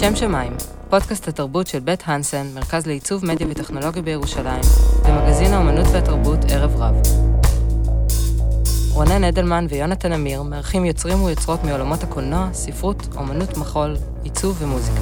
[0.00, 0.52] לשם שמיים,
[0.90, 4.60] פודקאסט התרבות של בית הנסן, מרכז לעיצוב מדיה וטכנולוגיה בירושלים,
[5.04, 6.94] ומגזין האומנות והתרבות ערב רב.
[8.92, 15.00] רונן אדלמן ויונתן אמיר מארחים יוצרים ויוצרות מעולמות הקולנוע, ספרות, אומנות מחול, עיצוב ומוזיקה.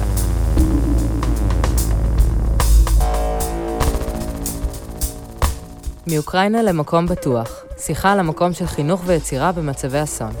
[6.07, 10.31] מאוקראינה למקום בטוח, שיחה על המקום של חינוך ויצירה במצבי אסון.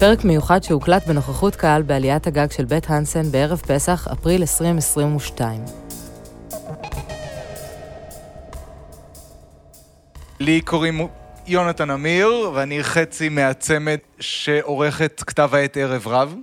[0.00, 5.60] פרק מיוחד שהוקלט בנוכחות קהל בעליית הגג של בית הנסן בערב פסח, אפריל 2022.
[10.40, 11.08] לי קוראים
[11.46, 16.34] יונתן אמיר, ואני חצי מהצמד שעורכת כתב העת ערב רב.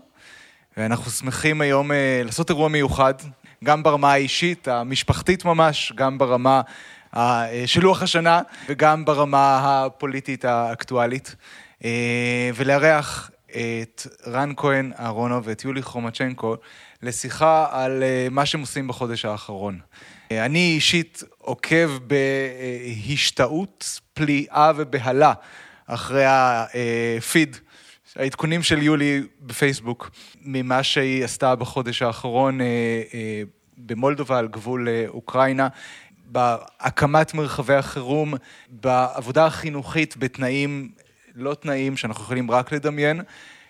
[0.78, 3.14] ואנחנו שמחים היום אה, לעשות אירוע מיוחד,
[3.64, 6.62] גם ברמה האישית, המשפחתית ממש, גם ברמה
[7.16, 11.36] אה, של לוח השנה, וגם ברמה הפוליטית האקטואלית.
[11.86, 16.56] אה, ולארח את רן כהן אהרונוב ואת יולי חרומצ'נקו
[17.02, 19.80] לשיחה על אה, מה שהם עושים בחודש האחרון.
[20.32, 25.34] אה, אני אישית עוקב בהשתאות, פליאה ובהלה
[25.86, 27.58] אחרי הפיד,
[28.16, 32.66] העדכונים של יולי בפייסבוק, ממה שהיא עשתה בחודש האחרון אה,
[33.78, 35.68] במולדובה על גבול אוקראינה.
[36.28, 38.34] בהקמת מרחבי החירום,
[38.70, 40.90] בעבודה החינוכית בתנאים
[41.36, 43.22] לא תנאים שאנחנו יכולים רק לדמיין,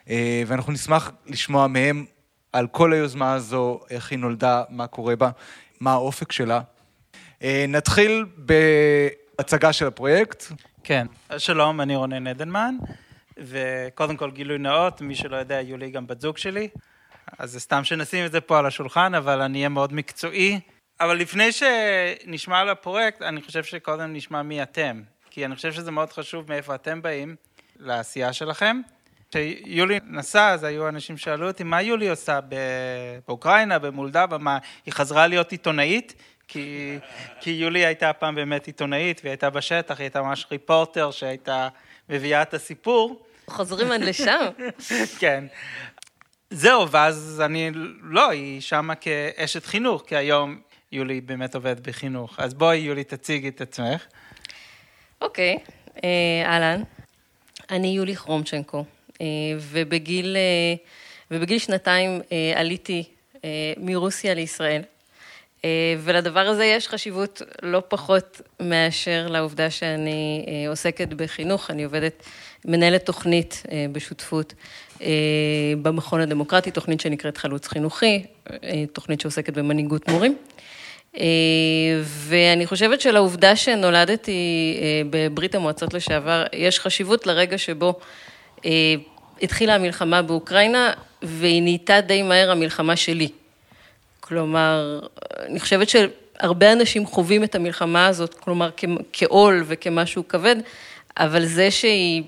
[0.09, 2.05] אה, ואנחנו נשמח לשמוע מהם
[2.53, 5.29] על כל היוזמה הזו, איך היא נולדה, מה קורה בה,
[5.79, 6.61] מה האופק שלה.
[7.43, 10.43] אה, נתחיל בהצגה של הפרויקט.
[10.83, 12.75] כן, שלום, אני רונן עדנמן,
[13.37, 16.67] וקודם כל גילוי נאות, מי שלא יודע, יולי גם בת זוג שלי,
[17.37, 20.59] אז זה סתם שנשים את זה פה על השולחן, אבל אני אהיה מאוד מקצועי.
[20.99, 25.91] אבל לפני שנשמע על הפרויקט, אני חושב שקודם נשמע מי אתם, כי אני חושב שזה
[25.91, 27.35] מאוד חשוב מאיפה אתם באים.
[27.79, 28.81] לעשייה שלכם.
[29.31, 32.39] כשיולי נסע, אז היו אנשים שאלו אותי, מה יולי עושה
[33.27, 36.13] באוקראינה, במולדבה, מה, היא חזרה להיות עיתונאית?
[36.47, 36.97] כי,
[37.41, 41.67] כי יולי הייתה פעם באמת עיתונאית, והיא הייתה בשטח, היא הייתה ממש ריפורטר שהייתה
[42.09, 43.25] מביאה את הסיפור.
[43.47, 44.45] חוזרים עד לשם.
[45.19, 45.43] כן.
[46.49, 47.71] זהו, ואז אני,
[48.03, 50.59] לא, היא שמה כאשת חינוך, כי היום
[50.91, 52.39] יולי באמת עובדת בחינוך.
[52.39, 54.05] אז בואי, יולי, תציגי את עצמך.
[55.21, 55.57] אוקיי,
[56.03, 56.83] אה, אהלן.
[57.71, 58.85] אני יולי כרומצ'נקו,
[59.21, 59.25] אה,
[59.59, 60.75] ובגיל, אה,
[61.31, 63.03] ובגיל שנתיים אה, עליתי
[63.77, 64.81] מרוסיה לישראל.
[65.99, 72.23] ולדבר הזה יש חשיבות לא פחות מאשר לעובדה שאני עוסקת בחינוך, אני עובדת,
[72.65, 74.53] מנהלת תוכנית בשותפות
[75.81, 78.25] במכון הדמוקרטי, תוכנית שנקראת חלוץ חינוכי,
[78.93, 80.37] תוכנית שעוסקת במנהיגות מורים.
[82.03, 87.99] ואני חושבת שלעובדה שנולדתי אה, בברית המועצות לשעבר, יש חשיבות לרגע שבו
[88.65, 88.95] אה,
[89.41, 93.29] התחילה המלחמה באוקראינה, והיא נהייתה די מהר המלחמה שלי.
[94.19, 94.99] כלומר,
[95.39, 98.69] אני חושבת שהרבה אנשים חווים את המלחמה הזאת, כלומר,
[99.13, 100.55] כעול וכמשהו כבד,
[101.17, 102.23] אבל זה שהיא,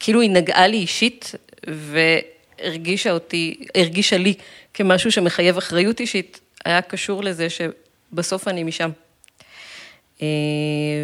[0.00, 1.34] כאילו היא נגעה לי אישית,
[1.66, 4.34] והרגישה אותי, הרגישה לי
[4.74, 7.60] כמשהו שמחייב אחריות אישית, היה קשור לזה ש...
[8.12, 8.90] בסוף אני משם.
[10.22, 10.26] אה,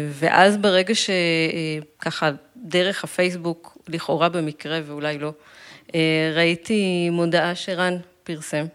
[0.09, 5.33] ואז ברגע שככה דרך הפייסבוק, לכאורה במקרה ואולי לא,
[5.95, 8.65] אה, ראיתי מודעה שרן פרסם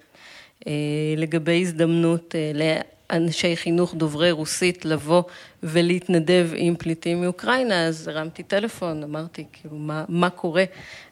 [0.67, 0.73] אה,
[1.17, 5.23] לגבי הזדמנות לאנשי חינוך דוברי רוסית לבוא
[5.63, 10.65] ולהתנדב עם פליטים מאוקראינה, אז הרמתי טלפון, אמרתי, כאילו, מה, מה קורה,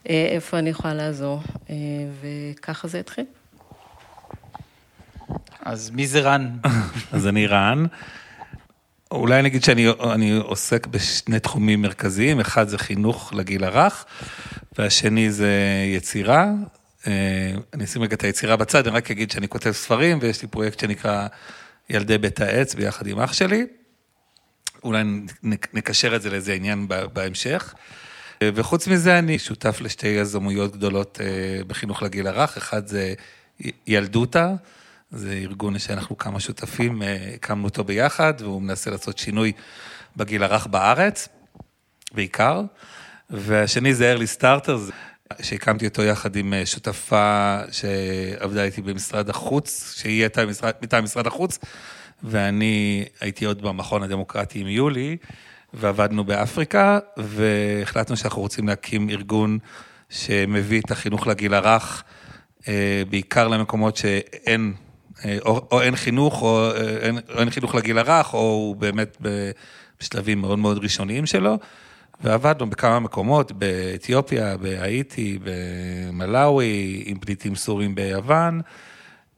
[0.07, 1.41] איפה אני יכולה לעזור,
[2.21, 3.25] וככה זה התחיל.
[5.61, 6.51] אז מי זה רן?
[7.13, 7.87] אז אני רן.
[9.11, 14.05] אולי נגיד שאני עוסק בשני תחומים מרכזיים, אחד זה חינוך לגיל הרך,
[14.79, 15.53] והשני זה
[15.97, 16.47] יצירה.
[17.07, 20.49] אה, אני אשים רגע את היצירה בצד, אני רק אגיד שאני כותב ספרים, ויש לי
[20.49, 21.27] פרויקט שנקרא
[21.91, 23.67] ילדי בית העץ ביחד עם אח שלי.
[24.85, 25.03] אולי
[25.73, 27.75] נקשר את זה לאיזה עניין בהמשך.
[28.43, 33.15] אה, וחוץ מזה, אני שותף לשתי יזמויות גדולות אה, בחינוך לגיל הרך, אחד זה
[33.87, 34.55] ילדותה.
[35.11, 39.53] זה ארגון שאנחנו כמה שותפים, אה, הקמנו אותו ביחד, והוא מנסה לעשות שינוי
[40.17, 41.29] בגיל הרך בארץ,
[42.13, 42.63] בעיקר.
[43.31, 44.79] והשני זה ארלי סטארטר,
[45.43, 50.43] שהקמתי אותו יחד עם אה, שותפה שעבדה איתי במשרד החוץ, שהיא הייתה
[50.83, 51.59] מטעם משרד החוץ,
[52.23, 55.17] ואני הייתי עוד במכון הדמוקרטי עם יולי,
[55.75, 59.59] ועבדנו באפריקה, והחלטנו שאנחנו רוצים להקים ארגון
[60.11, 62.05] שמביא את החינוך לגיל הרך,
[62.69, 64.75] אה, בעיקר למקומות שאין
[65.45, 69.17] או, או אין חינוך, או אה, אין, או אין חינוך לגיל הרך, או הוא באמת
[70.01, 71.59] בשלבים מאוד מאוד ראשוניים שלו.
[72.25, 78.61] ועבדנו בכמה מקומות, באתיופיה, בהאיטי, במלאווי, עם פליטים סורים ביוון,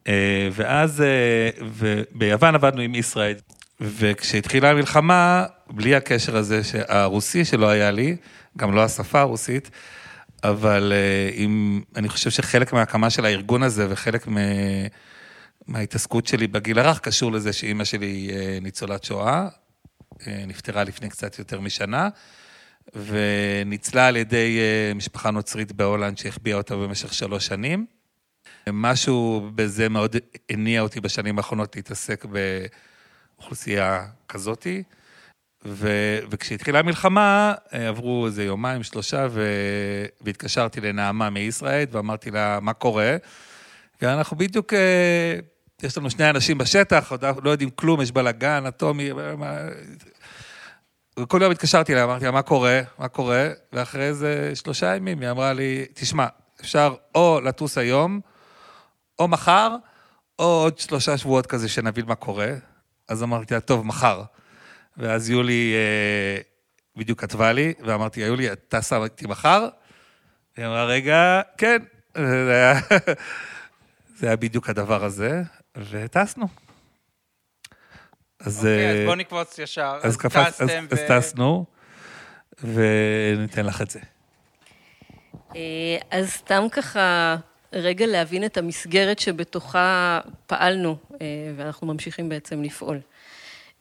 [0.08, 3.34] אה, ואז, אה, וביוון עבדנו עם ישראל,
[3.80, 8.16] וכשהתחילה המלחמה, בלי הקשר הזה הרוסי שלא היה לי,
[8.58, 9.70] גם לא השפה הרוסית,
[10.44, 10.92] אבל
[11.36, 14.36] אם, אני חושב שחלק מההקמה של הארגון הזה וחלק מ...
[15.66, 19.48] מההתעסקות שלי בגיל הרך קשור לזה שאימא שלי היא ניצולת שואה,
[20.26, 22.08] נפטרה לפני קצת יותר משנה,
[22.96, 24.58] וניצלה על ידי
[24.94, 27.86] משפחה נוצרית בהולנד שהחביאה אותה במשך שלוש שנים.
[28.68, 30.16] משהו בזה מאוד
[30.50, 32.24] הניע אותי בשנים האחרונות להתעסק
[33.38, 34.82] באוכלוסייה כזאתי.
[35.64, 35.88] ו...
[36.30, 39.46] וכשהתחילה המלחמה, עברו איזה יומיים, שלושה, ו...
[40.20, 43.16] והתקשרתי לנעמה מישראל ואמרתי לה, מה קורה?
[44.02, 45.38] ואנחנו בדיוק, אה,
[45.82, 49.58] יש לנו שני אנשים בשטח, עוד לא יודעים כלום, יש בלאגן, אטומי, מה...
[51.18, 52.80] וכל יום התקשרתי אליה, אמרתי לה, מה קורה?
[52.98, 53.48] מה קורה?
[53.72, 56.26] ואחרי איזה שלושה ימים היא אמרה לי, תשמע,
[56.60, 58.20] אפשר או לטוס היום,
[59.18, 59.76] או מחר,
[60.38, 62.52] או עוד שלושה שבועות כזה שנבין מה קורה.
[63.08, 64.22] אז אמרתי לה, טוב, מחר.
[64.96, 66.40] ואז יולי אה,
[66.96, 69.68] בדיוק כתבה לי, ואמרתי יולי, את טסה איתי מחר?
[70.56, 71.82] היא אמרה, רגע, כן.
[74.22, 75.42] זה היה, בדיוק הדבר הזה,
[75.90, 76.46] וטסנו.
[78.40, 79.98] אז, אוקיי, אז אה, בוא נקפוץ ישר.
[80.02, 80.94] אז, אז, ו...
[80.94, 81.64] אז טסנו,
[82.62, 84.00] וניתן לך את זה.
[85.56, 87.36] אה, אז סתם ככה
[87.72, 91.26] רגע להבין את המסגרת שבתוכה פעלנו, אה,
[91.56, 93.00] ואנחנו ממשיכים בעצם לפעול.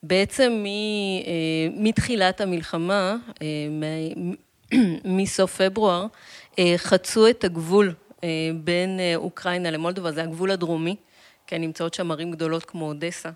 [0.04, 3.16] בעצם אה, מתחילת המלחמה,
[5.06, 6.06] מסוף פברואר,
[6.78, 7.94] חצו את הגבול
[8.64, 10.96] בין אוקראינה למולדובה, זה הגבול הדרומי.
[11.52, 13.30] כן, נמצאות שם ערים גדולות כמו אודסה.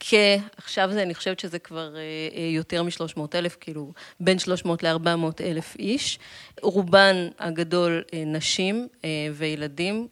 [0.00, 2.00] כעכשיו זה, אני חושבת שזה כבר אה,
[2.36, 6.18] אה, יותר מ-300 אלף, כאילו בין 300 ל-400 אלף איש.
[6.62, 8.88] רובן הגדול אה, נשים
[9.34, 10.08] וילדים,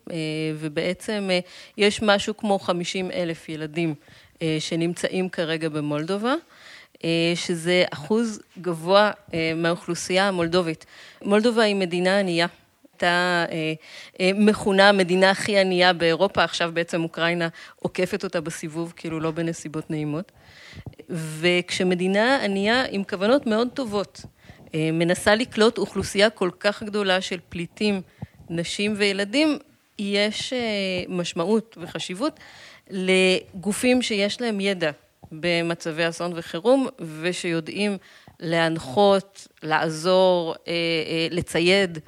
[0.55, 1.31] ובעצם
[1.77, 3.95] יש משהו כמו 50 אלף ילדים
[4.59, 6.35] שנמצאים כרגע במולדובה.
[7.35, 9.11] שזה אחוז גבוה
[9.57, 10.87] מהאוכלוסייה המולדובית.
[11.23, 12.47] מולדובה היא מדינה ענייה.
[12.97, 13.73] הייתה אה,
[14.21, 19.91] אה, מכונה המדינה הכי ענייה באירופה, עכשיו בעצם אוקראינה עוקפת אותה בסיבוב, כאילו לא בנסיבות
[19.91, 20.33] נעימות.
[21.11, 24.23] וכשמדינה ענייה עם כוונות מאוד טובות,
[24.75, 28.01] אה, מנסה לקלוט אוכלוסייה כל כך גדולה של פליטים,
[28.51, 29.59] נשים וילדים,
[29.99, 30.53] יש
[31.09, 32.41] משמעות וחשיבות
[32.91, 34.91] לגופים שיש להם ידע
[35.33, 36.89] במצבי אסון וחירום
[37.21, 37.97] ושיודעים
[38.41, 40.55] להנחות, לעזור,
[41.31, 41.99] לצייד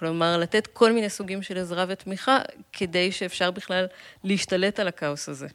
[0.00, 2.38] כלומר, לתת כל מיני סוגים של עזרה ותמיכה,
[2.72, 3.86] כדי שאפשר בכלל
[4.24, 5.46] להשתלט על הכאוס הזה.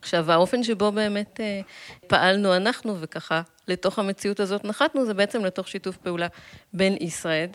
[0.00, 1.60] עכשיו, האופן שבו באמת אה,
[2.06, 6.26] פעלנו אנחנו, וככה לתוך המציאות הזאת נחתנו, זה בעצם לתוך שיתוף פעולה
[6.72, 7.48] בין ישראל,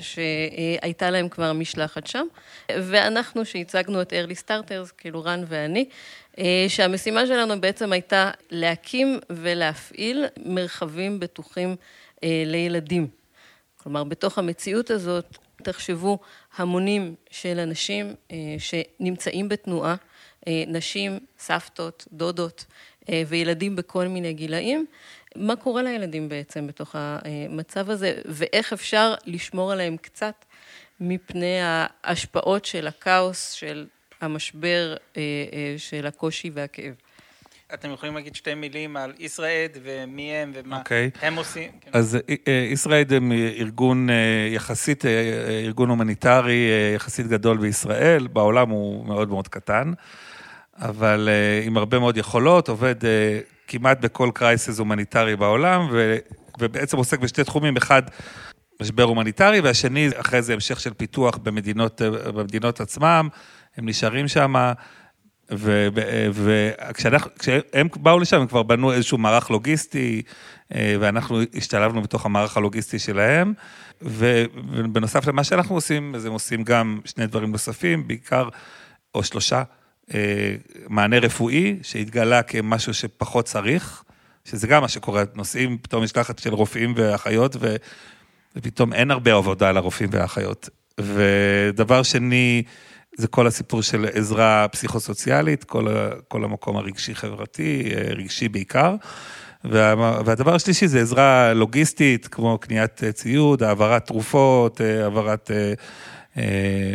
[0.00, 2.26] שהייתה להם כבר משלחת שם,
[2.72, 5.88] ואנחנו שהצגנו את early starters, כאילו רן ואני,
[6.38, 11.76] אה, שהמשימה שלנו בעצם הייתה להקים ולהפעיל מרחבים בטוחים
[12.24, 13.17] אה, לילדים.
[13.82, 16.18] כלומר, בתוך המציאות הזאת, תחשבו
[16.56, 19.96] המונים של אנשים אה, שנמצאים בתנועה,
[20.48, 22.64] אה, נשים, סבתות, דודות
[23.08, 24.86] אה, וילדים בכל מיני גילאים.
[25.36, 30.44] מה קורה לילדים בעצם בתוך המצב הזה, ואיך אפשר לשמור עליהם קצת
[31.00, 33.86] מפני ההשפעות של הכאוס, של
[34.20, 34.96] המשבר,
[35.76, 36.94] של הקושי והכאב.
[37.74, 40.78] אתם יכולים להגיד שתי מילים על ישראד ומי הם ומה okay.
[40.78, 41.10] אוקיי.
[41.22, 41.70] הם עושים?
[41.80, 41.90] כן.
[41.92, 42.18] אז
[42.72, 44.08] ישראד הם ארגון
[44.50, 45.04] יחסית,
[45.64, 49.92] ארגון הומניטרי יחסית גדול בישראל, בעולם הוא מאוד מאוד קטן,
[50.78, 51.28] אבל
[51.66, 52.94] עם הרבה מאוד יכולות, עובד
[53.66, 56.16] כמעט בכל crisis הומניטרי בעולם, ו,
[56.58, 58.02] ובעצם עוסק בשתי תחומים, אחד,
[58.82, 62.02] משבר הומניטרי, והשני, אחרי זה המשך של פיתוח במדינות,
[62.34, 63.28] במדינות עצמם,
[63.76, 64.72] הם נשארים שם.
[66.30, 70.22] וכשהם באו לשם, הם כבר בנו איזשהו מערך לוגיסטי,
[70.74, 73.52] אה, ואנחנו השתלבנו בתוך המערך הלוגיסטי שלהם,
[74.02, 78.48] ובנוסף למה שאנחנו עושים, אז הם עושים גם שני דברים נוספים, בעיקר,
[79.14, 79.62] או שלושה,
[80.14, 80.54] אה,
[80.88, 84.02] מענה רפואי, שהתגלה כמשהו שפחות צריך,
[84.44, 87.56] שזה גם מה שקורה, נוסעים פתאום משלחת של רופאים ואחיות,
[88.56, 90.68] ופתאום אין הרבה עבודה לרופאים והאחיות.
[91.00, 92.62] ודבר שני,
[93.18, 95.86] זה כל הסיפור של עזרה פסיכוסוציאלית, כל,
[96.28, 98.94] כל המקום הרגשי-חברתי, אה, רגשי בעיקר.
[99.64, 99.94] וה,
[100.24, 105.50] והדבר השלישי זה עזרה לוגיסטית, כמו קניית אה, ציוד, העברת תרופות, אה, העברת,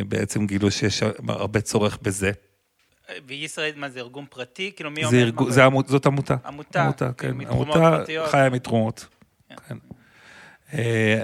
[0.07, 2.31] בעצם גילו שיש הרבה צורך בזה.
[3.27, 4.71] וישראל, מה זה ארגון פרטי?
[4.75, 5.17] כאילו מי אומר?
[5.17, 6.35] ארגון, זה עמות, זאת עמותה.
[6.45, 6.83] עמותה?
[6.83, 7.41] עמותה, כן.
[7.49, 9.07] עמותה חיה מתרומות.
[9.67, 9.75] כן.
[10.71, 10.77] כן.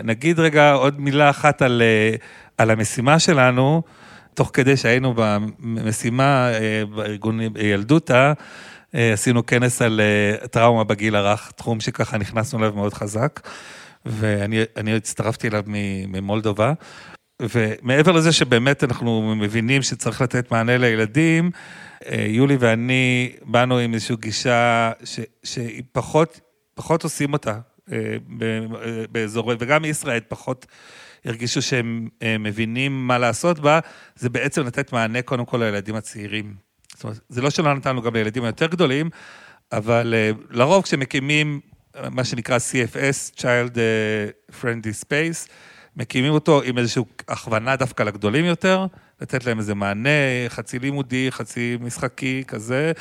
[0.04, 1.82] נגיד רגע עוד מילה אחת על,
[2.58, 3.84] על המשימה שלנו.
[4.40, 8.34] תוך כדי שהיינו במשימה אה, בארגון ילדותה,
[8.96, 13.40] אה, עשינו כנס על אה, טראומה בגיל הרך, תחום שככה נכנסנו אליו מאוד חזק,
[14.06, 15.64] ואני הצטרפתי אליו
[16.08, 16.74] ממולדובה.
[17.42, 21.52] ומעבר לזה שבאמת אנחנו מבינים שצריך לתת מענה לילדים,
[22.12, 24.92] יולי ואני באנו עם איזושהי גישה
[25.44, 25.60] ש,
[25.92, 26.40] פחות,
[26.74, 27.60] פחות עושים אותה
[29.12, 30.66] באזורי, וגם ישראל פחות
[31.26, 32.08] הרגישו שהם
[32.40, 33.80] מבינים מה לעשות בה,
[34.16, 36.54] זה בעצם לתת מענה קודם כל לילדים הצעירים.
[36.94, 39.10] זאת אומרת, זה לא שלא נתנו גם לילדים היותר גדולים,
[39.72, 41.60] אבל אה, לרוב כשמקימים
[42.12, 44.28] מה שנקרא CFS, Child אה,
[44.62, 45.50] Friendly Space,
[45.96, 48.86] מקימים אותו עם איזושהי הכוונה דווקא לגדולים יותר,
[49.22, 50.10] לתת להם איזה מענה
[50.48, 52.92] חצי לימודי, חצי משחקי כזה,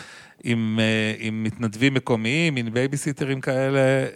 [0.44, 4.06] עם, אה, עם מתנדבים מקומיים, עם בייביסיטרים כאלה.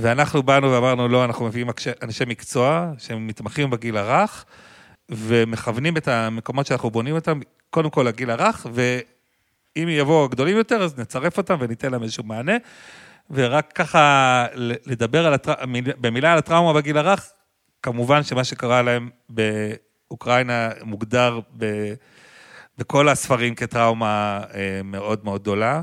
[0.00, 1.68] ואנחנו באנו ואמרנו, לא, אנחנו מביאים
[2.02, 4.44] אנשי מקצוע שהם מתמחים בגיל הרך,
[5.10, 7.40] ומכוונים את המקומות שאנחנו בונים אותם,
[7.70, 12.52] קודם כל לגיל הרך, ואם יבואו הגדולים יותר, אז נצרף אותם וניתן להם איזשהו מענה.
[13.30, 14.46] ורק ככה
[14.86, 15.54] לדבר על הטר...
[16.00, 17.30] במילה על הטראומה בגיל הרך,
[17.82, 21.92] כמובן שמה שקרה להם באוקראינה מוגדר ב...
[22.78, 25.82] בכל הספרים כטראומה אה, מאוד מאוד גדולה,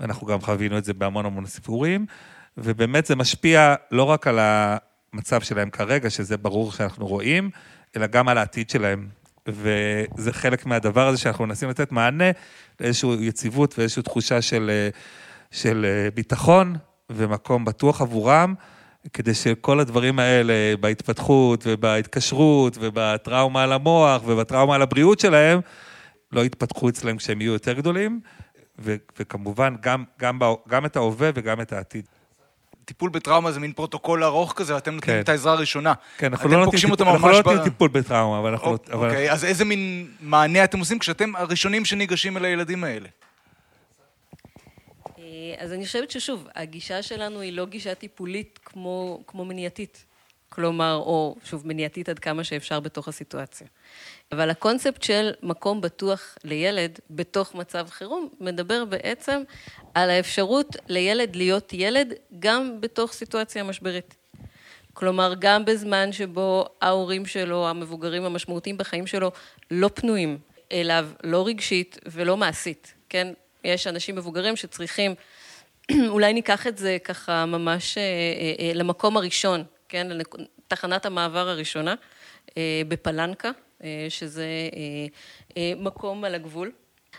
[0.00, 2.06] ואנחנו גם חווינו את זה בהמון המון סיפורים.
[2.56, 7.50] ובאמת זה משפיע לא רק על המצב שלהם כרגע, שזה ברור שאנחנו רואים,
[7.96, 9.08] אלא גם על העתיד שלהם.
[9.48, 12.30] וזה חלק מהדבר הזה שאנחנו מנסים לתת מענה
[12.80, 14.70] לאיזושהי יציבות ואיזושהי תחושה של,
[15.50, 16.76] של ביטחון
[17.10, 18.54] ומקום בטוח עבורם,
[19.12, 25.60] כדי שכל הדברים האלה בהתפתחות ובהתקשרות ובטראומה על המוח ובטראומה על הבריאות שלהם,
[26.32, 28.20] לא יתפתחו אצלם כשהם יהיו יותר גדולים,
[29.18, 32.08] וכמובן גם, גם, גם את ההווה וגם את העתיד.
[32.84, 35.20] טיפול בטראומה זה מין פרוטוקול ארוך כזה, ואתם נותנים כן.
[35.20, 35.92] את העזרה הראשונה.
[36.18, 37.64] כן, אנחנו לא נותנים טיפול, אנחנו לא ב...
[37.64, 38.70] טיפול בטראומה, אבל אנחנו...
[38.70, 39.28] אוקיי, אבל...
[39.28, 43.08] אז איזה מין מענה אתם עושים כשאתם הראשונים שניגשים אל הילדים האלה?
[45.18, 50.04] אה, אז אני חושבת ששוב, הגישה שלנו היא לא גישה טיפולית כמו, כמו מניעתית.
[50.48, 53.66] כלומר, או שוב, מניעתית עד כמה שאפשר בתוך הסיטואציה.
[54.32, 59.42] אבל הקונספט של מקום בטוח לילד בתוך מצב חירום מדבר בעצם
[59.94, 64.16] על האפשרות לילד להיות ילד גם בתוך סיטואציה משברית.
[64.94, 69.32] כלומר, גם בזמן שבו ההורים שלו, המבוגרים המשמעותיים בחיים שלו,
[69.70, 70.38] לא פנויים
[70.72, 73.28] אליו, לא רגשית ולא מעשית, כן?
[73.64, 75.14] יש אנשים מבוגרים שצריכים,
[76.08, 80.06] אולי ניקח את זה ככה ממש אה, אה, אה, למקום הראשון, כן?
[80.66, 81.94] לתחנת המעבר הראשונה,
[82.88, 83.50] בפלנקה,
[84.08, 84.46] שזה
[85.76, 86.70] מקום על הגבול.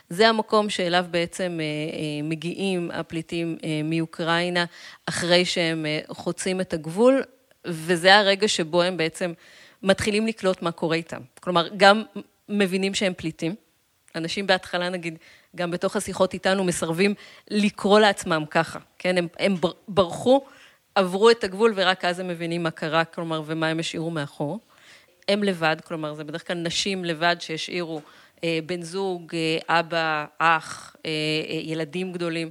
[0.10, 4.66] זה המקום שאליו בעצם אה, אה, מגיעים הפליטים אה, מאוקראינה
[5.06, 7.24] אחרי שהם חוצים את הגבול,
[7.66, 9.34] וזה הרגע שבו הם בעצם
[9.84, 11.22] מתחילים לקלוט מה קורה איתם.
[11.40, 12.04] כלומר, גם
[12.50, 13.56] מבינים שהם פליטים.
[14.16, 15.18] אנשים בהתחלה, נגיד,
[15.56, 17.14] גם בתוך השיחות איתנו מסרבים
[17.48, 19.18] לקרוא לעצמם ככה, כן?
[19.18, 19.56] הם, הם
[19.88, 20.46] ברחו,
[20.96, 24.60] עברו את הגבול ורק אז הם מבינים מה קרה, כלומר, ומה הם השאירו מאחור.
[25.28, 28.02] הם לבד, כלומר, זה בדרך כלל נשים לבד שהשאירו
[28.44, 31.12] אה, בן זוג, אה, אבא, אח, אה,
[31.50, 32.50] ילדים גדולים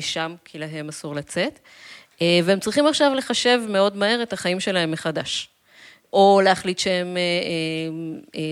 [0.00, 1.58] שם, כי להם אסור לצאת.
[2.44, 5.48] והם צריכים עכשיו לחשב מאוד מהר את החיים שלהם מחדש.
[6.12, 7.16] או להחליט שהם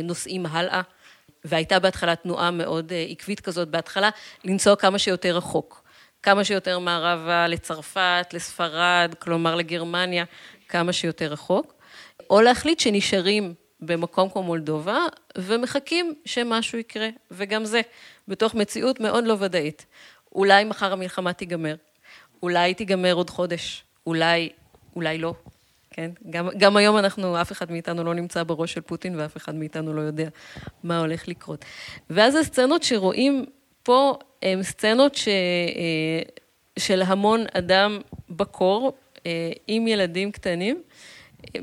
[0.04, 0.80] נוסעים הלאה.
[1.44, 4.10] והייתה בהתחלה תנועה מאוד עקבית כזאת בהתחלה,
[4.44, 5.84] לנסוע כמה שיותר רחוק.
[6.22, 10.24] כמה שיותר מערבה לצרפת, לספרד, כלומר לגרמניה,
[10.68, 11.74] כמה שיותר רחוק.
[12.30, 14.98] או להחליט שנשארים במקום כמו מולדובה,
[15.38, 17.80] ומחכים שמשהו יקרה, וגם זה,
[18.28, 19.86] בתוך מציאות מאוד לא ודאית.
[20.34, 21.74] אולי מחר המלחמה תיגמר,
[22.42, 24.48] אולי תיגמר עוד חודש, אולי,
[24.96, 25.34] אולי לא,
[25.90, 26.10] כן?
[26.30, 29.94] גם, גם היום אנחנו, אף אחד מאיתנו לא נמצא בראש של פוטין, ואף אחד מאיתנו
[29.94, 30.28] לא יודע
[30.82, 31.64] מה הולך לקרות.
[32.10, 33.44] ואז הסצנות שרואים
[33.82, 36.22] פה, הן סצנות ש, אה,
[36.78, 38.92] של המון אדם בקור,
[39.26, 40.82] אה, עם ילדים קטנים,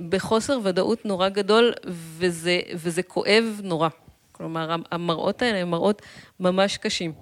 [0.10, 3.90] בחוסר ודאות נורא גדול, וזה, וזה כואב נורא.
[4.32, 6.02] כלומר, המראות האלה הם מראות
[6.40, 7.14] ממש קשים.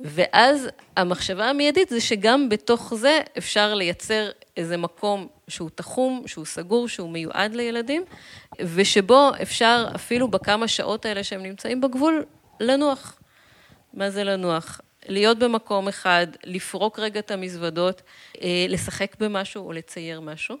[0.00, 6.88] ואז המחשבה המיידית זה שגם בתוך זה אפשר לייצר איזה מקום שהוא תחום, שהוא סגור,
[6.88, 8.04] שהוא מיועד לילדים,
[8.60, 12.24] ושבו אפשר אפילו בכמה שעות האלה שהם נמצאים בגבול,
[12.60, 13.18] לנוח.
[13.94, 14.80] מה זה לנוח?
[15.08, 18.02] להיות במקום אחד, לפרוק רגע את המזוודות,
[18.42, 20.56] אה, לשחק במשהו או לצייר משהו.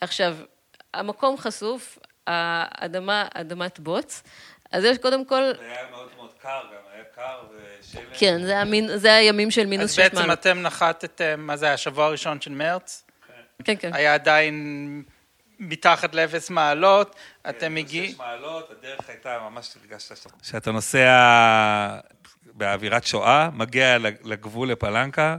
[0.00, 0.36] עכשיו,
[0.94, 4.22] המקום חשוף, האדמה, אדמת בוץ,
[4.72, 5.42] אז יש קודם כל...
[5.58, 7.40] זה היה מאוד מאוד קר, גם היה קר
[7.80, 8.02] ושלג.
[8.18, 10.12] כן, זה, המין, זה הימים של מינוס שש מעלות.
[10.12, 13.04] אז בעצם אתם נחתתם, מה זה היה, השבוע הראשון של מרץ?
[13.64, 13.94] כן, כן.
[13.94, 15.02] היה עדיין
[15.58, 17.16] מתחת לאפס מעלות,
[17.48, 18.10] אתם מגיעים...
[18.10, 21.98] שש מעלות, הדרך הייתה ממש, הרגשת שאתה נוסע
[22.44, 25.36] באווירת שואה, מגיע לגבול לפלנקה,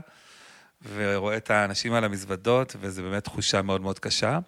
[0.94, 4.38] ורואה את האנשים על המזוודות, וזו באמת תחושה מאוד מאוד קשה.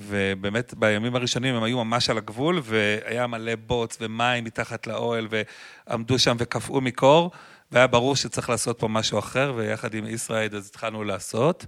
[0.00, 6.18] ובאמת בימים הראשונים הם היו ממש על הגבול, והיה מלא בוץ ומים מתחת לאוהל, ועמדו
[6.18, 7.30] שם וקפאו מקור,
[7.72, 11.66] והיה ברור שצריך לעשות פה משהו אחר, ויחד עם ישראל אז התחלנו לעשות.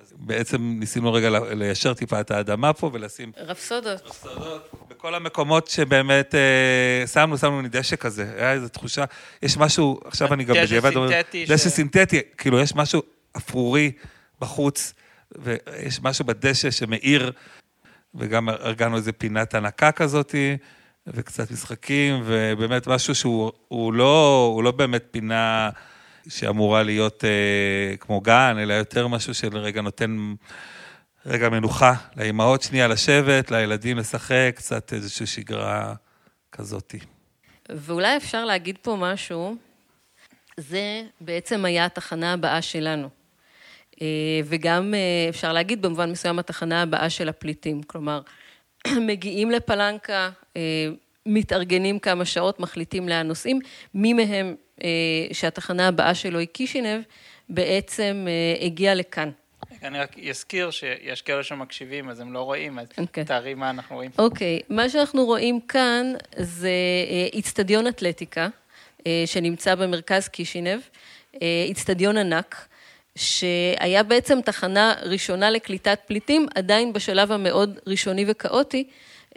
[0.00, 3.32] אז בעצם ניסינו רגע ליישר טיפה את האדמה פה ולשים...
[3.36, 4.00] רפסודות.
[4.06, 4.70] רפסודות.
[4.88, 9.04] בכל המקומות שבאמת אה, שמנו, שמנו לי דשא כזה, היה איזו תחושה,
[9.42, 11.06] יש משהו, עכשיו אני גם בדיעבד אומר...
[11.06, 11.44] דשא סינתטי.
[11.44, 13.02] דשא סינתטי, כאילו יש משהו
[13.36, 13.92] אפרורי
[14.40, 14.94] בחוץ.
[15.36, 17.32] ויש משהו בדשא שמאיר,
[18.14, 20.56] וגם ארגנו איזה פינת הנקה כזאתי,
[21.06, 25.70] וקצת משחקים, ובאמת משהו שהוא לא, לא באמת פינה
[26.28, 30.34] שאמורה להיות אה, כמו גן, אלא יותר משהו של רגע נותן
[31.26, 35.94] רגע מנוחה לאימהות שנייה לשבת, לילדים לשחק, קצת איזושהי שגרה
[36.52, 36.98] כזאתי.
[37.68, 39.56] ואולי אפשר להגיד פה משהו,
[40.56, 43.17] זה בעצם היה התחנה הבאה שלנו.
[44.02, 44.06] אה,
[44.44, 48.20] וגם אה, אפשר להגיד במובן מסוים התחנה הבאה של הפליטים, כלומר,
[49.08, 50.88] מגיעים לפלנקה, אה,
[51.26, 53.60] מתארגנים כמה שעות, מחליטים לאן נוסעים,
[53.94, 54.54] מי מהם
[55.32, 57.00] שהתחנה הבאה שלו היא קישינב,
[57.48, 58.26] בעצם
[58.60, 59.30] הגיע לכאן.
[59.82, 63.00] אני רק אזכיר שיש כאלה שמקשיבים, אז הם לא רואים, אז okay.
[63.00, 63.24] אוקיי.
[63.24, 64.10] תארי מה אנחנו רואים.
[64.18, 64.74] אוקיי, okay.
[64.74, 66.70] מה שאנחנו רואים כאן זה
[67.32, 68.48] איצטדיון אתלטיקה,
[69.26, 70.80] שנמצא במרכז קישינב,
[71.42, 72.68] איצטדיון ענק.
[73.18, 78.84] שהיה בעצם תחנה ראשונה לקליטת פליטים, עדיין בשלב המאוד ראשוני וכאוטי,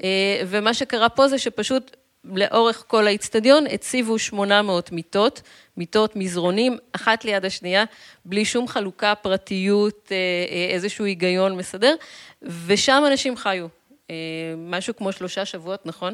[0.03, 5.41] אה, ומה שקרה פה זה שפשוט לאורך כל האיצטדיון הציבו 800 מיטות,
[5.77, 7.83] מיטות מזרונים, אחת ליד השנייה,
[8.25, 11.95] בלי שום חלוקה, פרטיות, אה, אה, איזשהו היגיון מסדר,
[12.65, 13.67] ושם אנשים חיו.
[14.57, 16.13] משהו כמו שלושה שבועות, נכון?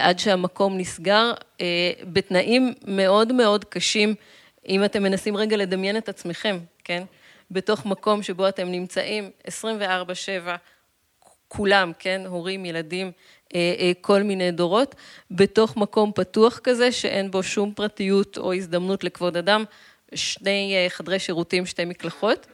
[0.00, 1.32] עד שהמקום נסגר,
[2.04, 4.14] בתנאים מאוד מאוד קשים.
[4.68, 7.04] אם אתם מנסים רגע לדמיין את עצמכם, כן?
[7.50, 9.50] בתוך מקום שבו אתם נמצאים 24-7,
[11.48, 12.22] כולם, כן?
[12.26, 13.12] הורים, ילדים,
[13.54, 14.94] אה, אה, כל מיני דורות,
[15.30, 19.64] בתוך מקום פתוח כזה, שאין בו שום פרטיות או הזדמנות לכבוד אדם,
[20.14, 22.46] שני אה, חדרי שירותים, שתי מקלחות.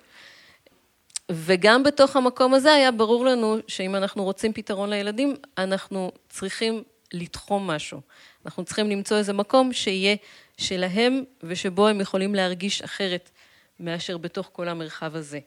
[1.30, 7.66] וגם בתוך המקום הזה היה ברור לנו שאם אנחנו רוצים פתרון לילדים, אנחנו צריכים לתחום
[7.66, 8.00] משהו.
[8.46, 10.16] אנחנו צריכים למצוא איזה מקום שיהיה
[10.58, 13.30] שלהם ושבו הם יכולים להרגיש אחרת
[13.80, 15.38] מאשר בתוך כל המרחב הזה.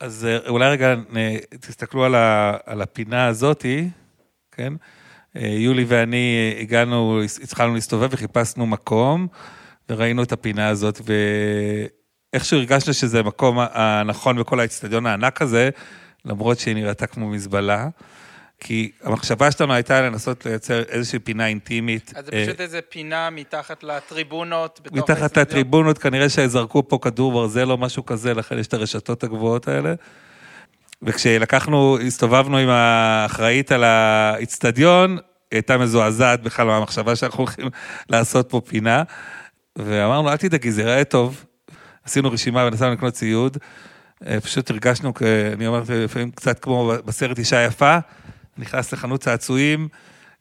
[0.00, 0.94] אז אה, אולי רגע
[1.48, 3.88] תסתכלו על, ה, על הפינה הזאתי,
[4.52, 4.72] כן?
[5.36, 9.26] אה, יולי ואני הגענו, התחלנו להסתובב וחיפשנו מקום,
[9.88, 11.00] וראינו את הפינה הזאת,
[12.32, 15.70] ואיכשהו הרגשנו שזה המקום הנכון בכל האצטדיון הענק הזה,
[16.24, 17.88] למרות שהיא נראתה כמו מזבלה.
[18.66, 22.12] כי המחשבה שלנו הייתה לנסות לייצר איזושהי פינה אינטימית.
[22.16, 24.80] אז זה פשוט אה, איזה פינה מתחת לטריבונות.
[24.92, 29.68] מתחת לטריבונות, כנראה שזרקו פה כדור ברזל או משהו כזה, לכן יש את הרשתות הגבוהות
[29.68, 29.94] האלה.
[31.02, 35.18] וכשלקחנו, הסתובבנו עם האחראית על האיצטדיון, היא
[35.52, 37.68] הייתה מזועזעת בכלל מהמחשבה שאנחנו הולכים
[38.08, 39.02] לעשות פה פינה.
[39.78, 41.44] ואמרנו, אל תדאגי, זה יראה טוב.
[42.04, 43.58] עשינו רשימה ונסענו לקנות ציוד.
[44.26, 45.12] אה, פשוט הרגשנו,
[45.52, 47.98] אני אומר, לפעמים קצת כמו בסרט אישה יפה.
[48.58, 49.88] נכנס לחנות צעצועים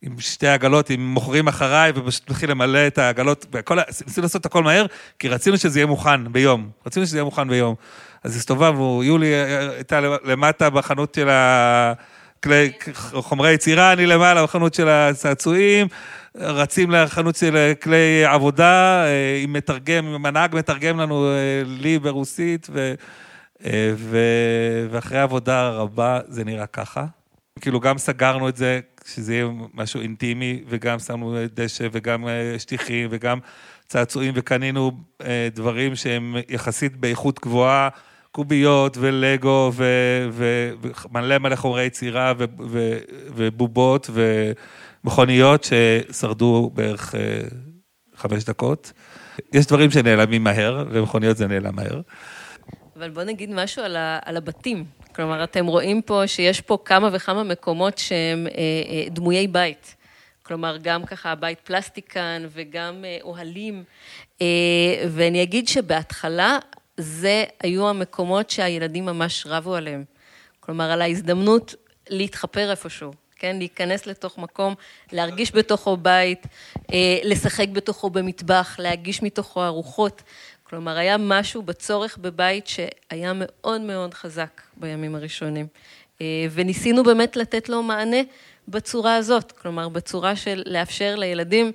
[0.04, 4.64] עם שתי עגלות, עם מוכרים אחריי, ופשוט מתחיל למלא את העגלות, וכל, ניסינו לעשות הכל
[4.64, 4.86] מהר,
[5.20, 6.70] כי רצינו שזה יהיה מוכן ביום.
[6.86, 7.76] רצינו שזה יהיה מוכן ביום.
[8.24, 12.72] אז הסתובבנו, יולי הייתה למטה בחנות של הכלי,
[13.14, 15.88] חומרי יצירה, אני למעלה בחנות של הצעצועים,
[16.36, 22.68] רצים לחנות של כלי עבודה, אה, עם מתרגם, עם הנהג מתרגם לנו אה, לי ברוסית,
[22.74, 22.94] ו,
[23.66, 24.18] אה, ו,
[24.92, 27.06] ואחרי עבודה רבה זה נראה ככה.
[27.62, 33.08] כאילו גם סגרנו את זה, שזה יהיה משהו אינטימי, וגם שמנו דשא, וגם אה, שטיחים,
[33.12, 33.40] וגם
[33.88, 37.90] צעצועים, וקנינו אה, דברים שהם יחסית באיכות גבוהה,
[38.32, 39.72] קוביות ולגו,
[40.34, 42.98] ומלא מלא חומרי יצירה, ו, ו,
[43.36, 44.10] ובובות,
[45.04, 47.42] ומכוניות ששרדו בערך אה,
[48.16, 48.92] חמש דקות.
[49.54, 52.02] יש דברים שנעלמים מהר, ומכוניות זה נעלם מהר.
[52.96, 54.86] אבל בוא נגיד משהו על, ה, על הבתים.
[55.16, 58.52] כלומר, אתם רואים פה שיש פה כמה וכמה מקומות שהם אה,
[58.90, 59.96] אה, דמויי בית.
[60.44, 63.84] כלומר, גם ככה בית פלסטיקן וגם אה, אוהלים.
[65.10, 66.58] ואני אגיד שבהתחלה
[66.98, 70.04] זה היו המקומות שהילדים ממש רבו עליהם.
[70.60, 71.76] כלומר, על ההזדמנות
[72.10, 73.58] להתחפר איפשהו, כן?
[73.58, 74.76] להיכנס לתוך מקום,
[75.12, 76.48] להרגיש בתוכו בית,
[77.24, 80.22] לשחק בתוכו במטבח, להגיש מתוכו ארוחות.
[80.74, 85.68] כלומר, היה משהו בצורך בבית שהיה מאוד מאוד חזק בימים הראשונים.
[86.52, 88.18] וניסינו באמת לתת לו מענה
[88.68, 91.72] בצורה הזאת, כלומר, בצורה של לאפשר לילדים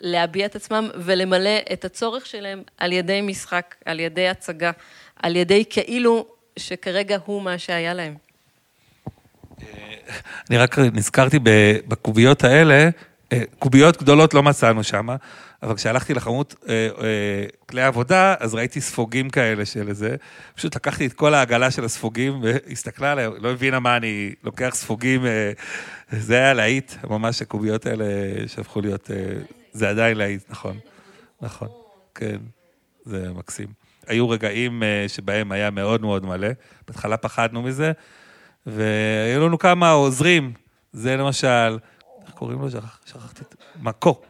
[0.00, 4.70] להביע את עצמם ולמלא את הצורך שלהם על ידי משחק, על ידי הצגה,
[5.16, 8.14] על ידי כאילו שכרגע הוא מה שהיה להם.
[10.50, 11.38] אני רק נזכרתי
[11.88, 12.88] בקוביות האלה, אה,
[13.58, 15.08] קוביות גדולות לא מצאנו שם,
[15.62, 20.16] אבל כשהלכתי לחנות אה, אה, כלי עבודה, אז ראיתי ספוגים כאלה של איזה,
[20.54, 25.26] פשוט לקחתי את כל העגלה של הספוגים והסתכלה עליהם, לא הבינה מה אני לוקח ספוגים,
[26.10, 28.04] זה היה להיט, ממש הקוביות האלה
[28.46, 29.10] שהפכו להיות,
[29.72, 30.78] זה עדיין להיט, נכון,
[31.40, 31.68] נכון,
[32.14, 32.36] כן,
[33.04, 33.68] זה מקסים.
[34.06, 36.48] היו רגעים שבהם היה מאוד מאוד מלא,
[36.88, 37.92] בהתחלה פחדנו מזה,
[38.66, 40.52] והיו לנו כמה עוזרים,
[40.92, 41.78] זה למשל,
[42.38, 42.70] קוראים לו?
[43.06, 43.54] שכחתי את...
[43.76, 44.20] מקו.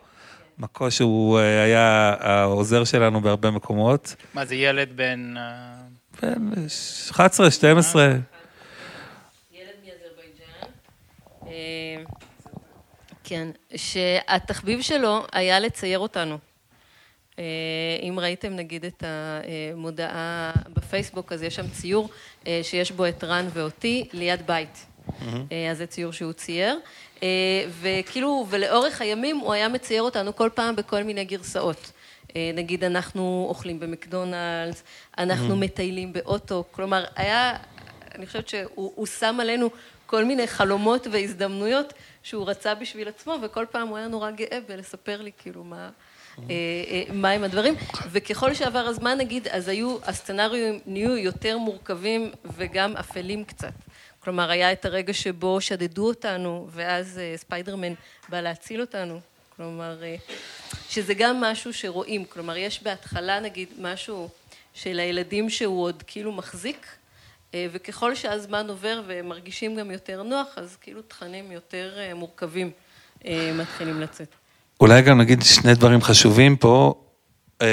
[0.58, 4.14] מקו שהוא אה, היה העוזר שלנו בהרבה מקומות.
[4.34, 5.34] מה זה ילד בן...
[5.36, 5.74] אה,
[6.22, 6.50] בן
[7.10, 8.04] 11, 12.
[8.04, 8.18] ילד
[9.84, 10.68] מאזרבייג'אן.
[11.46, 12.02] אה,
[13.24, 16.38] כן, שהתחביב שלו היה לצייר אותנו.
[18.02, 22.10] אם ראיתם נגיד את המודעה בפייסבוק, אז יש שם ציור
[22.62, 24.86] שיש בו את רן ואותי ליד בית.
[25.70, 26.78] אז זה ציור שהוא צייר.
[27.22, 31.92] אה, וכאילו, ולאורך הימים הוא היה מצייר אותנו כל פעם בכל מיני גרסאות.
[32.36, 34.82] אה, נגיד, אנחנו אוכלים במקדונלדס,
[35.18, 35.58] אנחנו mm-hmm.
[35.58, 37.56] מטיילים באוטו, כלומר, היה,
[38.14, 39.70] אני חושבת שהוא שם עלינו
[40.06, 41.92] כל מיני חלומות והזדמנויות
[42.22, 45.88] שהוא רצה בשביל עצמו, וכל פעם הוא היה נורא גאה בלספר לי כאילו מה...
[46.36, 46.40] mm-hmm.
[47.12, 47.74] מה עם הדברים,
[48.10, 53.72] וככל שעבר הזמן נגיד, אז היו, הסצנריו נהיו יותר מורכבים וגם אפלים קצת.
[54.20, 57.92] כלומר, היה את הרגע שבו שדדו אותנו, ואז אה, ספיידרמן
[58.28, 59.20] בא להציל אותנו.
[59.56, 60.16] כלומר, אה,
[60.88, 62.24] שזה גם משהו שרואים.
[62.24, 64.28] כלומר, יש בהתחלה, נגיד, משהו
[64.74, 66.86] של הילדים שהוא עוד כאילו מחזיק,
[67.54, 72.70] אה, וככל שהזמן עובר והם מרגישים גם יותר נוח, אז כאילו תכנים יותר מורכבים
[73.54, 74.28] מתחילים לצאת.
[74.80, 76.94] אולי גם נגיד שני דברים חשובים פה.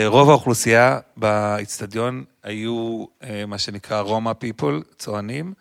[0.05, 3.05] רוב האוכלוסייה באיצטדיון היו
[3.47, 5.53] מה שנקרא רומא פיפול, צוענים.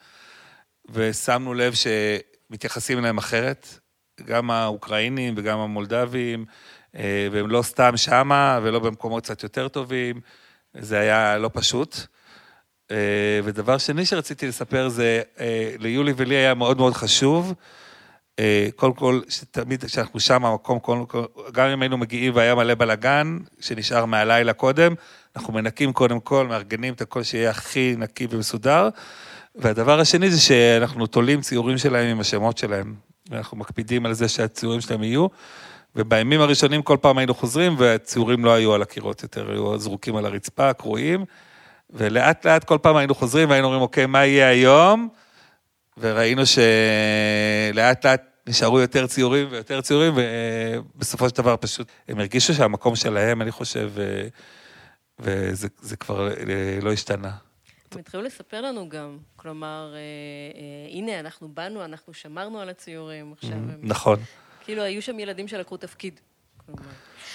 [0.90, 3.78] ושמנו לב שמתייחסים אליהם אחרת,
[4.24, 6.44] גם האוקראינים וגם המולדבים,
[6.96, 10.20] אה, והם לא סתם שמה ולא במקומות קצת יותר טובים,
[10.74, 11.96] זה היה לא פשוט.
[12.90, 17.54] אה, ודבר שני שרציתי לספר זה, אה, ליולי ולי היה מאוד מאוד חשוב,
[18.76, 21.06] קודם כל, שתמיד כשאנחנו שם, המקום,
[21.52, 24.94] גם אם היינו מגיעים והיה מלא בלאגן, שנשאר מהלילה קודם,
[25.36, 28.88] אנחנו מנקים קודם כל, מארגנים את הכל שיהיה הכי נקי ומסודר.
[29.54, 32.94] והדבר השני זה שאנחנו תולים ציורים שלהם עם השמות שלהם.
[33.30, 35.26] ואנחנו מקפידים על זה שהציורים שלהם יהיו.
[35.96, 40.26] ובימים הראשונים כל פעם היינו חוזרים, והציורים לא היו על הקירות יותר, היו זרוקים על
[40.26, 41.24] הרצפה, קרועים.
[41.90, 45.08] ולאט לאט כל פעם היינו חוזרים והיינו אומרים, אוקיי, מה יהיה היום?
[45.98, 52.96] וראינו שלאט לאט נשארו יותר ציורים ויותר ציורים, ובסופו של דבר פשוט הם הרגישו שהמקום
[52.96, 53.90] שלהם, אני חושב,
[55.20, 56.28] וזה כבר
[56.82, 57.30] לא השתנה.
[57.94, 63.32] הם התחילו לספר לנו גם, כלומר, אה, אה, הנה, אנחנו באנו, אנחנו שמרנו על הציורים,
[63.32, 63.58] עכשיו.
[63.82, 64.18] נכון.
[64.64, 66.20] כאילו, היו שם ילדים שלקחו תפקיד.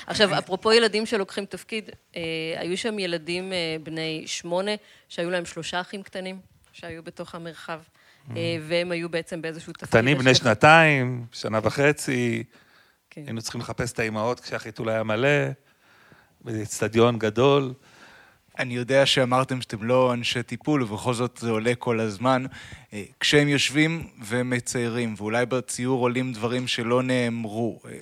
[0.07, 2.21] עכשיו, אפרופו ילדים שלוקחים תפקיד, אה,
[2.55, 4.71] היו שם ילדים אה, בני שמונה,
[5.09, 6.39] שהיו להם שלושה אחים קטנים,
[6.71, 7.79] שהיו בתוך המרחב,
[8.35, 9.89] אה, והם היו בעצם באיזשהו תפקיד.
[9.89, 12.43] קטנים בני שנתיים, שנה וחצי,
[13.09, 13.21] כן.
[13.25, 15.47] היינו צריכים לחפש את האימהות כשהחיתול היה מלא,
[16.41, 17.73] באצטדיון גדול.
[18.59, 22.45] אני יודע שאמרתם שאתם לא אנשי טיפול, ובכל זאת זה עולה כל הזמן.
[22.93, 27.97] אה, כשהם יושבים ומציירים, ואולי בציור עולים דברים שלא נאמרו, אה,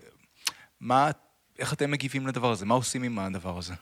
[0.82, 1.12] מה,
[1.60, 2.66] איך אתם מגיבים לדבר הזה?
[2.66, 3.74] מה עושים עם הדבר הזה?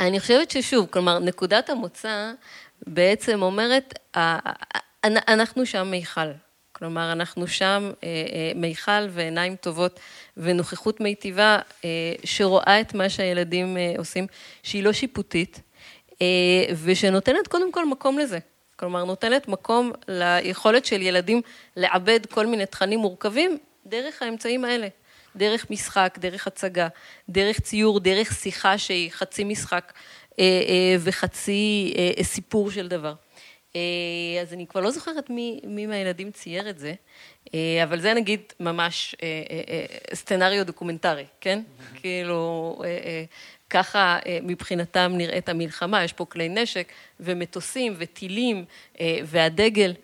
[0.00, 2.32] אני חושבת ששוב, כלומר, נקודת המוצא
[2.86, 3.98] בעצם אומרת,
[5.04, 6.30] אנחנו שם מיכל.
[6.80, 10.00] כלומר, אנחנו שם אה, אה, מיכל ועיניים טובות
[10.36, 11.88] ונוכחות מיטיבה אה,
[12.24, 14.26] שרואה את מה שהילדים עושים,
[14.62, 15.60] שהיא לא שיפוטית,
[16.84, 18.38] ושנותנת קודם כל מקום לזה.
[18.76, 21.42] כלומר, נותנת מקום ליכולת של ילדים
[21.76, 24.88] לעבד כל מיני תכנים מורכבים דרך האמצעים האלה.
[25.36, 26.88] דרך משחק, דרך הצגה,
[27.28, 29.92] דרך ציור, דרך שיחה שהיא חצי משחק
[31.00, 33.14] וחצי סיפור של דבר.
[33.76, 36.94] אה, אז אני כבר לא זוכרת מי, מי מהילדים צייר את זה,
[37.54, 41.62] אה, אבל זה נגיד ממש אה, סצנריו דוקומנטרי, כן?
[41.94, 42.82] כאילו,
[43.70, 48.64] ככה מבחינתם נראית המלחמה, יש פה כלי נשק ומטוסים וטילים
[49.24, 49.94] והדגל,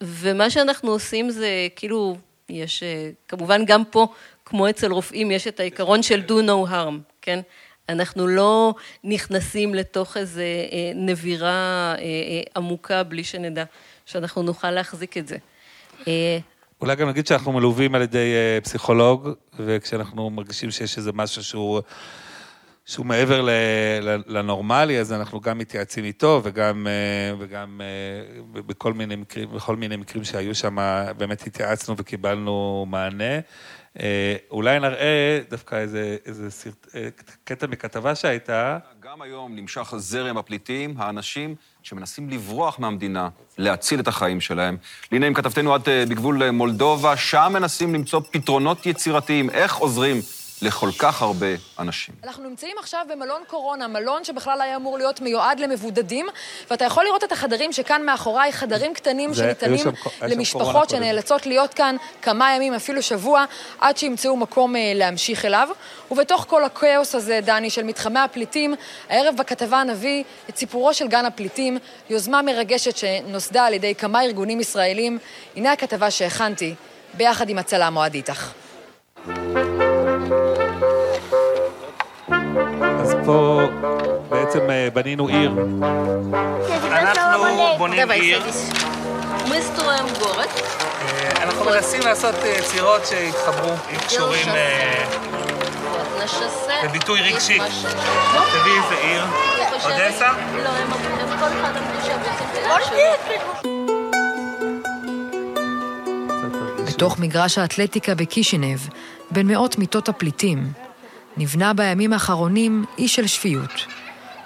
[0.00, 2.16] ומה שאנחנו עושים זה כאילו,
[2.48, 2.82] יש,
[3.28, 4.06] כמובן גם פה,
[4.44, 7.40] כמו אצל רופאים, יש את העיקרון של do no harm, כן?
[7.88, 13.64] אנחנו לא נכנסים לתוך איזו אה, נבירה אה, אה, עמוקה בלי שנדע
[14.06, 15.36] שאנחנו נוכל להחזיק את זה.
[16.80, 21.80] אולי גם נגיד שאנחנו מלווים על ידי פסיכולוג, וכשאנחנו מרגישים שיש איזה משהו שהוא...
[22.88, 23.48] שהוא מעבר
[24.26, 26.86] לנורמלי, אז אנחנו גם מתייעצים איתו, וגם,
[27.38, 27.80] וגם
[28.52, 30.76] בכל מיני מקרים, בכל מיני מקרים שהיו שם,
[31.16, 33.40] באמת התייעצנו וקיבלנו מענה.
[34.00, 37.08] אה, אולי נראה דווקא איזה, איזה סרט, אה,
[37.44, 38.78] קטע מכתבה שהייתה.
[39.00, 43.28] גם היום נמשך זרם הפליטים, האנשים שמנסים לברוח מהמדינה,
[43.58, 44.76] להציל את החיים שלהם.
[45.12, 50.16] והנה, עם כתבתנו עד אה, בגבול מולדובה, שם מנסים למצוא פתרונות יצירתיים, איך עוזרים
[50.62, 51.46] לכל כך הרבה
[51.78, 52.14] אנשים.
[52.24, 56.26] אנחנו נמצאים עכשיו במלון קורונה, מלון שבכלל היה אמור להיות מיועד למבודדים,
[56.70, 59.86] ואתה יכול לראות את החדרים שכאן מאחוריי, חדרים קטנים שניתנים
[60.22, 63.44] למשפחות שנאלצות להיות כאן כמה ימים, אפילו שבוע,
[63.80, 65.68] עד שימצאו מקום אה, להמשיך אליו.
[66.10, 68.74] ובתוך כל הכאוס הזה, דני, של מתחמי הפליטים,
[69.08, 71.78] הערב בכתבה נביא את סיפורו של גן הפליטים,
[72.10, 75.18] יוזמה מרגשת שנוסדה על ידי כמה ארגונים ישראלים.
[75.56, 76.74] הנה הכתבה שהכנתי,
[77.14, 78.52] ביחד עם הצלם אוהד איתך.
[83.26, 83.60] פה
[84.28, 85.52] בעצם אה, בנינו עיר.
[86.84, 88.42] אנחנו בונים עיר.
[91.02, 93.74] אה, אנחנו מנסים לעשות אה, צירות שהתחברו,
[94.06, 94.46] קשורים
[96.84, 97.58] לביטוי רגשי.
[98.52, 99.24] תביאי איזה עיר.
[99.84, 100.32] אודסה?
[100.64, 100.90] לא, הם
[101.40, 102.96] כל אחד אמרו שהם רוצים
[106.86, 108.78] בתוך מגרש האתלטיקה בקישינב,
[109.30, 110.72] בין מאות מיטות הפליטים,
[111.36, 113.86] נבנה בימים האחרונים אי של שפיות,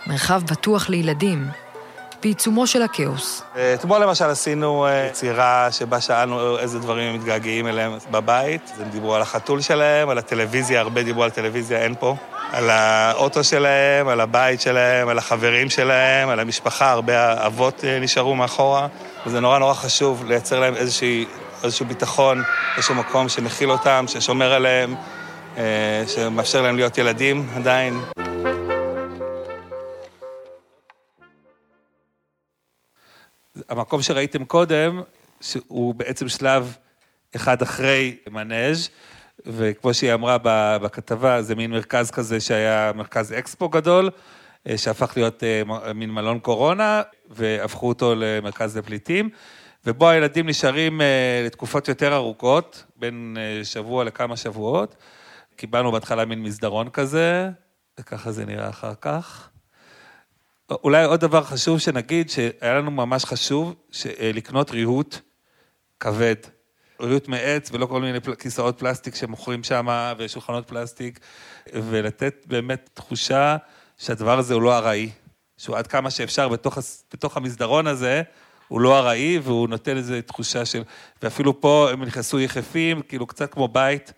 [0.07, 1.47] מרחב בטוח לילדים,
[2.23, 3.43] בעיצומו של הכאוס.
[3.75, 8.73] אתמול למשל עשינו אה, יצירה שבה שאלנו איזה דברים הם מתגעגעים אליהם בבית.
[8.81, 12.17] הם דיברו על החתול שלהם, על הטלוויזיה, הרבה דיברו על טלוויזיה, אין פה.
[12.53, 18.35] על האוטו שלהם, על הבית שלהם, על החברים שלהם, על המשפחה, הרבה אבות אה, נשארו
[18.37, 18.87] מאחורה.
[19.27, 21.25] וזה נורא נורא חשוב לייצר להם איזושהי,
[21.65, 22.43] איזשהו ביטחון,
[22.77, 24.95] איזשהו מקום שמכיל אותם, ששומר עליהם,
[26.07, 27.95] שמאפשר להם להיות ילדים עדיין.
[33.69, 35.03] המקום שראיתם קודם,
[35.41, 36.77] שהוא בעצם שלב
[37.37, 38.89] אחד אחרי מנאז',
[39.47, 40.37] וכמו שהיא אמרה
[40.79, 44.11] בכתבה, זה מין מרכז כזה שהיה מרכז אקספו גדול,
[44.69, 49.31] אה, שהפך להיות אה, מין מלון קורונה, והפכו אותו למרכז לפליטים,
[49.87, 51.01] ובו הילדים נשארים
[51.47, 54.97] לתקופות יותר ארוכות, בין שבוע לכמה שבועות.
[55.61, 57.51] קיבלנו בהתחלה מין מסדרון כזה,
[58.01, 59.49] וככה זה נראה אחר כך.
[60.71, 63.75] אולי עוד דבר חשוב שנגיד, שהיה לנו ממש חשוב
[64.07, 65.19] אה, לקנות ריהוט
[66.01, 66.35] כבד.
[67.01, 71.21] ריהוט מעץ ולא כל מיני כיסאות פלסטיק שמוכרים שם ושולחנות פלסטיק,
[71.75, 73.57] ולתת באמת תחושה
[73.99, 75.11] שהדבר הזה הוא לא ארעי,
[75.57, 76.79] שהוא עד כמה שאפשר בתוך,
[77.13, 78.23] בתוך המסדרון הזה,
[78.69, 80.83] הוא לא ארעי והוא נותן איזו תחושה של...
[81.23, 84.13] ואפילו פה הם נכנסו יחפים, כאילו קצת כמו בית,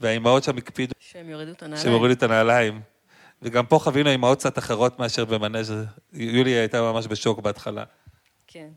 [0.00, 0.92] והאימהות שם הקפידו...
[1.00, 1.82] שהם יורידו את הנעליים.
[1.82, 2.80] שהם יורידו את הנעליים.
[3.42, 5.72] וגם פה חווינו אימהות קצת אחרות מאשר במנז'
[6.12, 7.84] יולי הייתה ממש בשוק בהתחלה.
[8.46, 8.68] כן.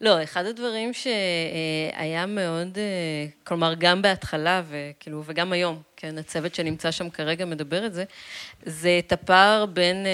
[0.00, 2.78] לא, אחד הדברים שהיה מאוד,
[3.44, 8.04] כלומר, גם בהתחלה, וכאילו, וגם היום, כן, הצוות שנמצא שם כרגע מדבר את זה,
[8.62, 10.06] זה את הפער בין,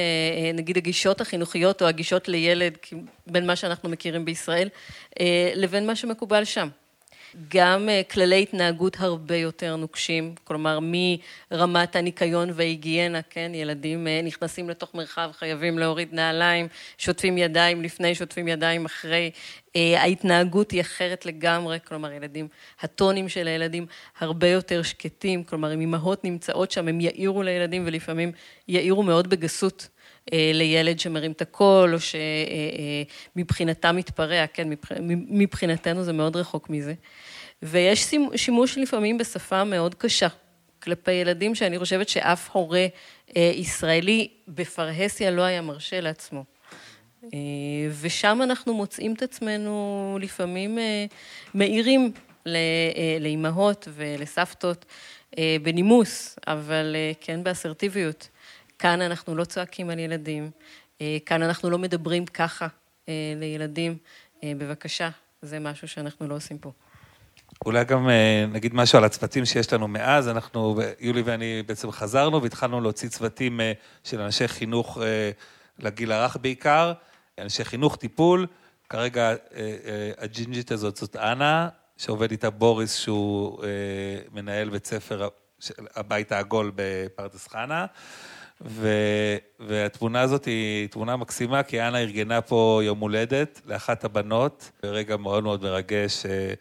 [0.54, 2.78] נגיד, הגישות החינוכיות או הגישות לילד,
[3.26, 4.68] בין מה שאנחנו מכירים בישראל,
[5.54, 6.68] לבין מה שמקובל שם.
[7.48, 10.78] גם אה, כללי התנהגות הרבה יותר נוקשים, כלומר
[11.50, 16.68] מרמת הניקיון וההיגיינה, כן, ילדים אה, נכנסים לתוך מרחב, חייבים להוריד נעליים,
[16.98, 19.30] שוטפים ידיים לפני, שוטפים ידיים אחרי,
[19.76, 22.48] אה, ההתנהגות היא אחרת לגמרי, כלומר ילדים,
[22.80, 23.86] הטונים של הילדים
[24.18, 28.32] הרבה יותר שקטים, כלומר אם אימהות נמצאות שם הם יעירו לילדים ולפעמים
[28.68, 29.88] יעירו מאוד בגסות.
[30.32, 31.98] לילד שמרים את הקול, או
[33.36, 34.68] שמבחינתם מתפרע, כן,
[35.28, 36.94] מבחינתנו זה מאוד רחוק מזה.
[37.62, 40.28] ויש שימוש לפעמים בשפה מאוד קשה
[40.84, 42.86] כלפי ילדים, שאני חושבת שאף הורה
[43.36, 46.44] אה, ישראלי בפרהסיה לא היה מרשה לעצמו.
[47.24, 47.38] אה,
[48.00, 51.06] ושם אנחנו מוצאים את עצמנו לפעמים אה,
[51.54, 52.12] מאירים
[53.20, 54.84] לאימהות ולסבתות
[55.62, 58.28] בנימוס, אבל כן באסרטיביות.
[58.78, 60.50] כאן אנחנו לא צועקים על ילדים,
[61.26, 62.66] כאן אנחנו לא מדברים ככה
[63.36, 63.98] לילדים.
[64.44, 65.08] בבקשה,
[65.42, 66.72] זה משהו שאנחנו לא עושים פה.
[67.66, 72.42] אולי גם אה, נגיד משהו על הצוותים שיש לנו מאז, אנחנו, יולי ואני בעצם חזרנו
[72.42, 73.72] והתחלנו להוציא צוותים אה,
[74.04, 75.30] של אנשי חינוך אה,
[75.78, 76.92] לגיל הרך בעיקר,
[77.38, 78.46] אנשי חינוך, טיפול,
[78.88, 79.34] כרגע
[80.18, 83.64] הג'ינג'ית הזאת זאת אנה, שעובד איתה בוריס, שהוא
[84.32, 85.28] מנהל בית ספר
[85.96, 87.86] הבית העגול בפרדס חנה,
[88.60, 88.88] ו,
[89.60, 95.44] והתמונה הזאת היא תמונה מקסימה, כי אנה ארגנה פה יום הולדת לאחת הבנות, ברגע מאוד
[95.44, 96.54] מאוד מרגש, אה,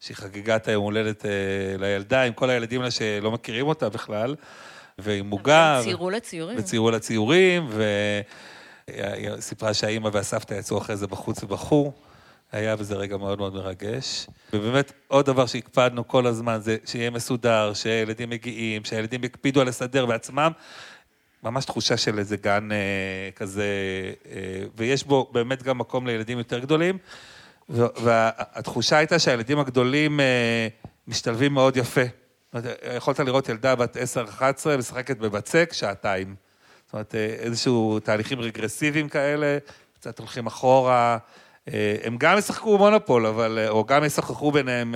[0.00, 1.30] שהיא חגגה את היום הולדת אה,
[1.78, 4.34] לילדה, עם כל הילדים האלה שלא מכירים אותה בכלל,
[4.98, 5.80] ועם מוגה.
[5.82, 6.58] ציירו לה ציורים.
[6.58, 11.92] וציירו לה ציורים, והיא סיפרה שהאימא והסבתא יצאו אחרי זה בחוץ ובכו.
[12.52, 14.26] היה בזה רגע מאוד מאוד מרגש.
[14.52, 20.06] ובאמת, עוד דבר שהקפדנו כל הזמן זה שיהיה מסודר, שהילדים מגיעים, שהילדים יקפידו על לסדר
[20.06, 20.52] בעצמם.
[21.42, 23.66] ממש תחושה של איזה גן אה, כזה,
[24.30, 26.98] אה, ויש בו באמת גם מקום לילדים יותר גדולים.
[27.68, 30.68] והתחושה הייתה שהילדים הגדולים אה,
[31.08, 32.00] משתלבים מאוד יפה.
[32.96, 33.96] יכולת לראות ילדה בת
[34.40, 34.40] 10-11
[34.78, 36.34] משחקת בבצק שעתיים.
[36.86, 39.58] זאת אומרת, אה, איזשהו תהליכים רגרסיביים כאלה,
[39.94, 41.18] קצת הולכים אחורה.
[41.68, 44.94] אה, הם גם ישחקו מונופול, אבל, או גם ישחקו ביניהם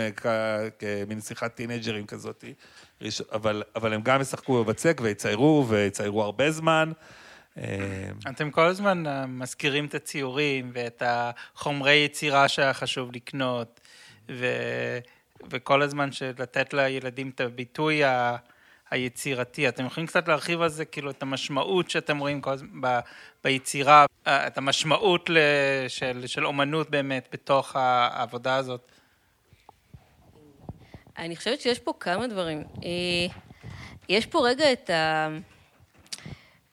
[0.78, 2.44] כמין שיחת טינג'רים כזאת,
[3.32, 6.92] אבל, אבל הם גם ישחקו בבצק ויציירו, ויציירו הרבה זמן.
[8.30, 13.80] אתם כל הזמן מזכירים את הציורים ואת החומרי יצירה שהיה חשוב לקנות,
[14.28, 14.46] ו...
[15.50, 18.36] וכל הזמן לתת לילדים את הביטוי ה...
[18.90, 19.68] היצירתי.
[19.68, 22.98] אתם יכולים קצת להרחיב על זה, כאילו, את המשמעות שאתם רואים כל הזמן ב...
[23.44, 25.30] ביצירה, את המשמעות
[25.88, 28.88] של, של אומנות באמת בתוך העבודה הזאת?
[31.18, 32.58] אני חושבת שיש פה כמה דברים.
[32.58, 33.34] אה,
[34.08, 35.28] יש פה רגע את ה...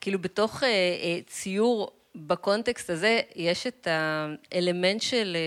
[0.01, 5.37] כאילו בתוך אה, אה, ציור בקונטקסט הזה, יש את האלמנט של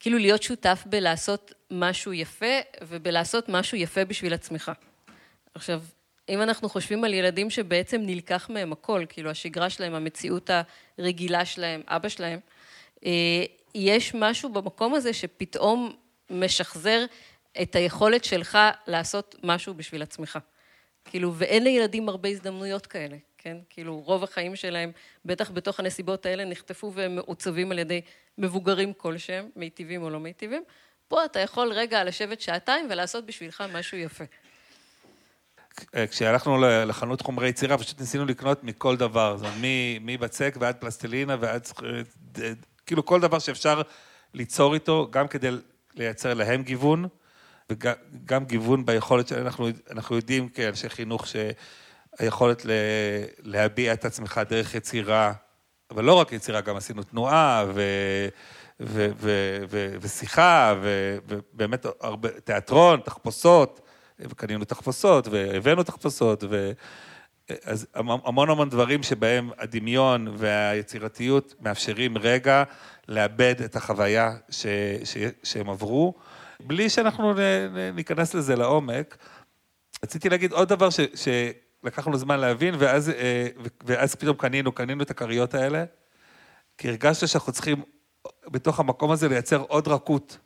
[0.00, 4.72] כאילו להיות שותף בלעשות משהו יפה ובלעשות משהו יפה בשביל עצמך.
[5.54, 5.82] עכשיו,
[6.28, 10.50] אם אנחנו חושבים על ילדים שבעצם נלקח מהם הכל, כאילו השגרה שלהם, המציאות
[10.98, 12.40] הרגילה שלהם, אבא שלהם,
[13.74, 15.96] יש משהו במקום הזה שפתאום
[16.30, 17.04] משחזר
[17.62, 20.38] את היכולת שלך לעשות משהו בשביל עצמך.
[21.04, 23.56] כאילו, ואין לילדים הרבה הזדמנויות כאלה, כן?
[23.70, 24.92] כאילו, רוב החיים שלהם,
[25.24, 28.00] בטח בתוך הנסיבות האלה, נחטפו והם מעוצבים על ידי
[28.38, 30.62] מבוגרים כלשהם, מיטיבים או לא מיטיבים.
[31.08, 34.24] פה אתה יכול רגע לשבת שעתיים ולעשות בשבילך משהו יפה.
[36.10, 39.58] כשהלכנו לחנות חומרי יצירה, פשוט ניסינו לקנות מכל דבר, זאת אומרת,
[40.00, 41.68] מבצק ועד פלסטלינה ועד,
[42.86, 43.82] כאילו כל דבר שאפשר
[44.34, 45.48] ליצור איתו, גם כדי
[45.96, 47.08] לייצר להם גיוון,
[47.70, 52.66] וגם גיוון ביכולת שאנחנו אנחנו יודעים כאנשי חינוך שהיכולת
[53.42, 55.32] להביע את עצמך דרך יצירה,
[55.90, 57.82] אבל לא רק יצירה, גם עשינו תנועה ו,
[58.80, 60.74] ו, ו, ו, ושיחה,
[61.26, 63.80] ובאמת הרבה, תיאטרון, תחפושות,
[64.18, 66.72] וקנינו תחפושות, והבאנו תחפושות, ו...
[67.64, 72.64] אז המון המון דברים שבהם הדמיון והיצירתיות מאפשרים רגע
[73.08, 74.66] לאבד את החוויה ש,
[75.04, 76.14] ש, שהם עברו.
[76.60, 77.34] בלי שאנחנו
[77.94, 79.16] ניכנס לזה לעומק,
[80.04, 83.48] רציתי להגיד עוד דבר ש, שלקח לנו זמן להבין, ואז, אה,
[83.84, 85.84] ואז פתאום קנינו, קנינו את הכריות האלה,
[86.78, 87.82] כי הרגשנו שאנחנו צריכים
[88.46, 90.38] בתוך המקום הזה לייצר עוד רכות.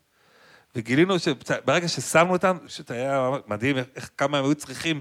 [0.76, 5.00] וגילינו שברגע ששמנו אותם, פשוט היה מדהים איך כמה הם היו צריכים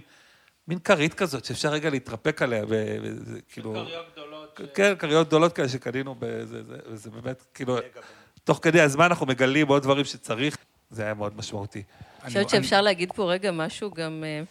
[0.67, 3.73] מין כרית כזאת שאפשר רגע להתרפק עליה, וזה כאילו...
[3.73, 4.36] כריות גדולות.
[4.73, 7.77] כן, כריות גדולות כאלה שקנינו, וזה באמת, כאילו,
[8.43, 10.57] תוך כדי הזמן אנחנו מגלים עוד דברים שצריך.
[10.89, 11.83] זה היה מאוד משמעותי.
[12.21, 14.41] אני חושבת שאפשר להגיד פה רגע משהו גם, אה,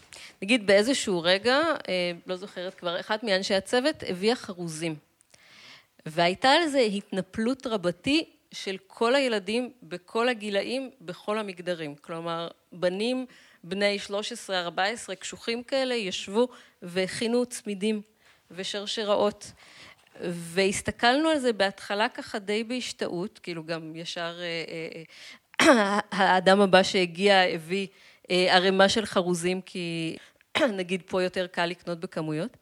[0.42, 1.56] נגיד באיזשהו רגע,
[1.88, 4.94] אה, לא זוכרת כבר, אחת מאנשי הצוות הביאה חרוזים.
[6.06, 11.94] והייתה על זה התנפלות רבתי של כל הילדים בכל הגילאים, בכל המגדרים.
[12.00, 13.26] כלומר, בנים
[13.64, 16.48] בני 13-14, קשוחים כאלה, ישבו
[16.82, 18.02] והכינו צמידים
[18.50, 19.52] ושרשראות.
[20.20, 24.38] והסתכלנו על זה בהתחלה ככה די בהשתאות, כאילו גם ישר
[25.60, 27.86] אה, האדם הבא שהגיע הביא
[28.30, 30.16] אה, ערימה של חרוזים, כי
[30.78, 32.56] נגיד פה יותר קל לקנות בכמויות.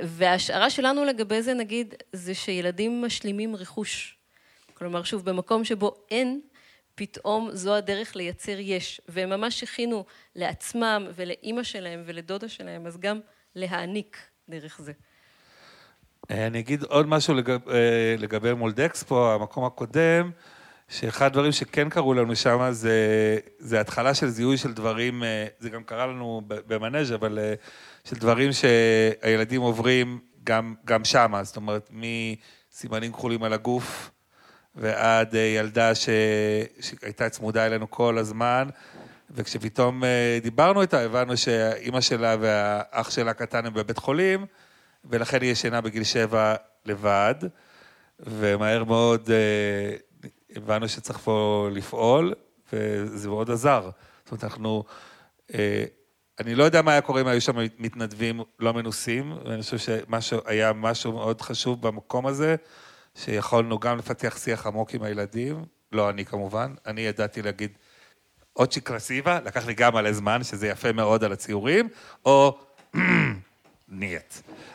[0.00, 4.18] וההשערה שלנו לגבי זה, נגיד, זה שילדים משלימים רכוש.
[4.74, 6.40] כלומר, שוב, במקום שבו אין,
[6.94, 9.00] פתאום זו הדרך לייצר יש.
[9.08, 10.04] והם ממש הכינו
[10.36, 13.20] לעצמם ולאימא שלהם ולדודה שלהם, אז גם
[13.54, 14.16] להעניק
[14.48, 14.92] דרך זה.
[16.30, 20.30] אה, אני אגיד עוד משהו לגב, אה, לגבי מולדקספו, המקום הקודם.
[20.88, 25.70] שאחד הדברים שכן קרו לנו שם זה, זה התחלה של זיהוי של דברים, אה, זה
[25.70, 27.38] גם קרה לנו במנאז' אבל
[28.04, 34.10] של דברים שהילדים עוברים גם, גם שם, זאת אומרת, מסימנים כחולים על הגוף
[34.74, 36.08] ועד ילדה ש,
[36.80, 38.68] שהייתה צמודה אלינו כל הזמן,
[39.30, 40.02] וכשפתאום
[40.42, 44.46] דיברנו איתה, הבנו שאימא שלה והאח שלה הקטן הם בבית חולים,
[45.08, 46.54] ולכן היא ישנה בגיל שבע
[46.84, 47.34] לבד,
[48.20, 49.30] ומהר מאוד
[50.56, 52.34] הבנו שצריך פה לפעול,
[52.72, 53.90] וזה מאוד עזר.
[54.24, 54.84] זאת אומרת, אנחנו,
[55.54, 55.84] אה,
[56.40, 60.72] אני לא יודע מה היה קורה אם היו שם מתנדבים לא מנוסים, ואני חושב שהיה
[60.72, 62.56] משהו מאוד חשוב במקום הזה,
[63.14, 67.70] שיכולנו גם לפתח שיח עמוק עם הילדים, לא אני כמובן, אני ידעתי להגיד
[68.52, 71.88] עוד שקרסיבה, לקח לי גם מלא זמן, שזה יפה מאוד על הציורים,
[72.24, 72.58] או
[73.90, 74.34] נייט.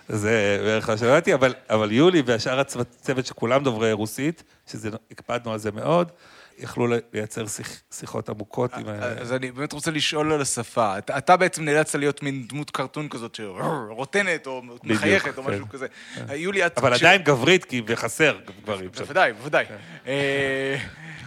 [0.10, 5.60] זה בערך מה שידעתי, אבל, אבל יולי והשאר הצוות שכולם דוברי רוסית, שזה, הקפדנו על
[5.60, 6.12] זה מאוד,
[6.58, 8.86] יכלו לייצר שיח, שיחות עמוקות עם...
[9.22, 10.98] אז אני באמת רוצה לשאול על השפה.
[10.98, 15.72] אתה, אתה בעצם נאלצת להיות מין דמות קרטון כזאת שרוטנת או מחייכת או משהו כן.
[15.72, 15.88] כזה.
[16.16, 16.34] כן.
[16.34, 16.78] יולי, את...
[16.78, 18.90] אבל עדיין גברית, כי וחסר גברים.
[18.98, 19.66] בוודאי, בוודאי.
[19.66, 19.78] כן.
[20.08, 20.78] אה,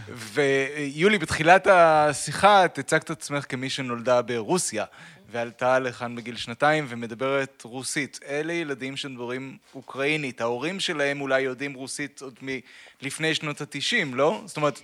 [0.09, 4.85] ויולי, בתחילת השיחה את הצגת עצמך כמי שנולדה ברוסיה.
[5.31, 8.21] ועלתה לכאן בגיל שנתיים ומדברת רוסית.
[8.29, 12.39] אלה ילדים שמדברים אוקראינית, ההורים שלהם אולי יודעים רוסית עוד
[13.03, 14.43] מלפני שנות התשעים, לא?
[14.45, 14.81] זאת אומרת,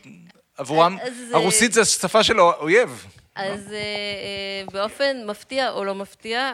[0.57, 0.97] עבורם,
[1.33, 3.07] הרוסית זה שפה של אויב.
[3.35, 4.73] אז לא?
[4.73, 6.53] באופן מפתיע או לא מפתיע,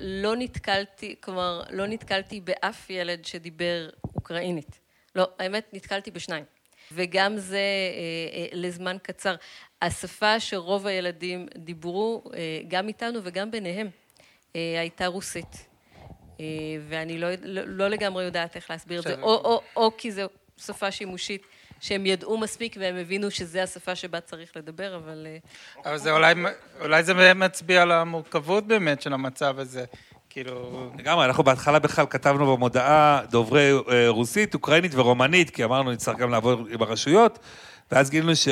[0.00, 4.78] לא נתקלתי, כלומר, לא נתקלתי באף ילד שדיבר אוקראינית.
[5.14, 6.44] לא, האמת, נתקלתי בשניים.
[6.92, 7.60] וגם זה
[8.52, 9.34] לזמן קצר.
[9.82, 13.88] השפה שרוב הילדים דיברו, אה, גם איתנו וגם ביניהם,
[14.56, 15.66] אה, הייתה רוסית.
[16.40, 16.44] אה,
[16.88, 20.22] ואני לא, לא, לא לגמרי יודעת איך להסביר את זה, או, או, או כי זו
[20.58, 21.42] שפה שימושית.
[21.82, 25.26] שהם ידעו מספיק והם הבינו שזו השפה שבה צריך לדבר, אבל...
[25.84, 26.34] אבל זה אולי,
[26.80, 29.84] אולי זה מצביע על המורכבות באמת של המצב הזה.
[30.30, 30.90] כאילו...
[30.98, 33.72] לגמרי, אנחנו בהתחלה בכלל כתבנו במודעה דוברי
[34.08, 37.38] רוסית, אוקראינית ורומנית, כי אמרנו נצטרך גם לעבוד עם הרשויות,
[37.92, 38.48] ואז גילינו ש...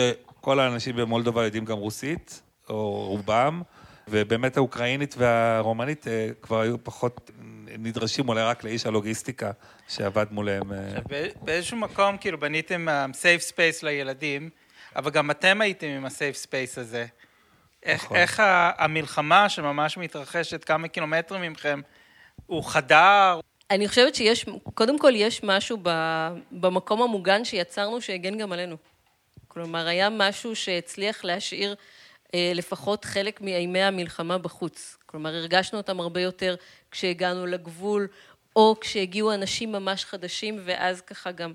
[0.48, 3.62] כל האנשים במולדובה יודעים גם רוסית, או רובם,
[4.08, 7.30] ובאמת האוקראינית והרומנית אה, כבר היו פחות
[7.78, 9.50] נדרשים אולי רק לאיש הלוגיסטיקה
[9.88, 10.72] שעבד מולהם.
[10.72, 10.78] אה.
[11.42, 14.50] באיזשהו מקום כאילו בניתם safe um, space לילדים,
[14.96, 17.06] אבל גם אתם הייתם עם ה safe space הזה.
[17.82, 18.16] איך, נכון.
[18.16, 18.42] איך
[18.78, 21.80] המלחמה שממש מתרחשת כמה קילומטרים מכם,
[22.46, 23.40] הוא חדר?
[23.70, 25.78] אני חושבת שיש, קודם כל יש משהו
[26.52, 28.76] במקום המוגן שיצרנו שהגן גם עלינו.
[29.48, 31.74] כלומר, היה משהו שהצליח להשאיר
[32.34, 34.98] אה, לפחות חלק מאימי המלחמה בחוץ.
[35.06, 36.54] כלומר, הרגשנו אותם הרבה יותר
[36.90, 38.08] כשהגענו לגבול,
[38.56, 41.52] או כשהגיעו אנשים ממש חדשים, ואז ככה גם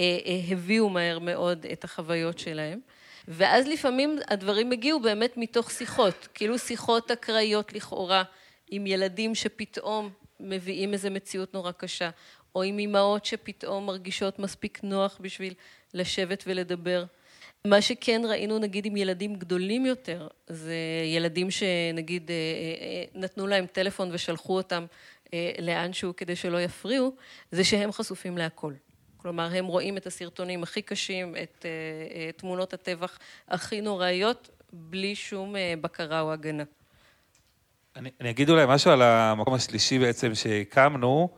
[0.00, 2.80] אה, אה, הביאו מהר מאוד את החוויות שלהם.
[3.28, 8.22] ואז לפעמים הדברים הגיעו באמת מתוך שיחות, כאילו שיחות אקראיות לכאורה,
[8.70, 12.10] עם ילדים שפתאום מביאים איזו מציאות נורא קשה,
[12.54, 15.54] או עם אימהות שפתאום מרגישות מספיק נוח בשביל
[15.94, 17.04] לשבת ולדבר.
[17.66, 23.46] מה שכן ראינו נגיד עם ילדים גדולים יותר, זה ילדים שנגיד אה, אה, אה, נתנו
[23.46, 24.86] להם טלפון ושלחו אותם
[25.58, 27.12] לאנשהו כדי שלא יפריעו,
[27.52, 28.72] זה שהם חשופים להכל.
[29.16, 31.66] כלומר, הם רואים את הסרטונים הכי קשים, את
[32.36, 36.64] תמונות הטבח הכי נוראיות, בלי שום בקרה או הגנה.
[37.96, 41.28] אני, אני אגיד אולי משהו על המקום השלישי בעצם שהקמנו.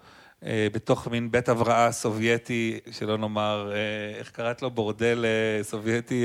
[0.43, 4.71] אה, בתוך מין בית הבראה סובייטי, שלא נאמר, אה, איך קראת לו?
[4.71, 6.25] בורדל אה, סובייטי,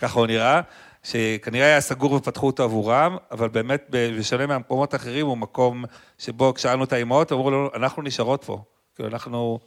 [0.00, 0.60] ככה הוא נראה,
[1.02, 5.84] שכנראה היה סגור ופתחו אותו עבורם, אבל באמת, בשונה מהמקומות האחרים, הוא מקום
[6.18, 8.62] שבו כשאלנו את האימהות, אמרו לנו, אנחנו נשארות פה.
[8.94, 9.58] כאילו, אנחנו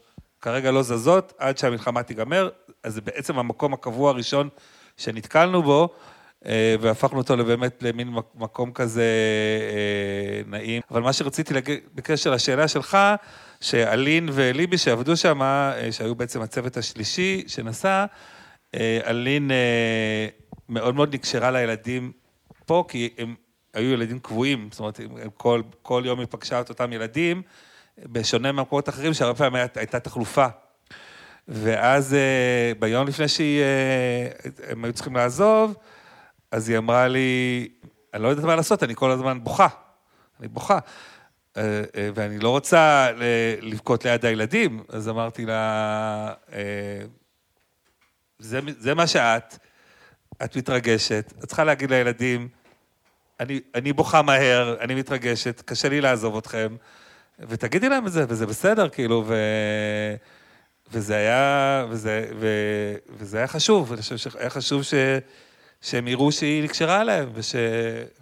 [0.42, 2.50] כרגע לא זזות עד שהמלחמה תיגמר,
[2.84, 4.50] אז זה בעצם המקום הקבוע הראשון
[4.98, 5.90] שנתקלנו בו.
[6.82, 9.06] והפכנו אותו באמת למין מקום כזה
[10.48, 10.82] נעים.
[10.92, 12.98] אבל מה שרציתי להגיד בקשר לשאלה שלך,
[13.62, 18.06] שאלין וליבי שעבדו שם, אה, שהיו בעצם הצוות השלישי שנסע,
[18.76, 20.28] אה, אלין אה,
[20.70, 22.12] מאוד מאוד נקשרה לילדים
[22.66, 23.36] פה, כי הם
[23.74, 24.99] היו ילדים קבועים, זאת אומרת,
[25.38, 27.41] כל, כל יום היא פגשה את אותם ילדים,
[27.97, 30.45] בשונה מהמקומות האחרים, שהרבה פעמים הייתה תחלופה.
[31.47, 32.16] ואז
[32.80, 35.76] ביום לפני שהם היו צריכים לעזוב,
[36.51, 37.68] אז היא אמרה לי,
[38.14, 39.68] אני לא יודעת מה לעשות, אני כל הזמן בוכה.
[40.39, 40.80] אני בוכה.
[41.58, 43.08] אה, אה, ואני לא רוצה
[43.62, 47.01] לבכות ליד הילדים, אז אמרתי לה, אה,
[48.39, 49.58] זה, זה מה שאת,
[50.43, 52.47] את מתרגשת, את צריכה להגיד לילדים,
[53.39, 56.76] אני, אני בוכה מהר, אני מתרגשת, קשה לי לעזוב אתכם,
[57.39, 59.36] ותגידי להם את זה, וזה בסדר, כאילו, ו...
[60.91, 62.47] וזה היה, וזה, ו,
[63.10, 64.93] וזה היה חשוב, אני חושב שהיה חשוב ש,
[65.82, 67.56] שהם יראו שהיא נקשרה עליהם, וש,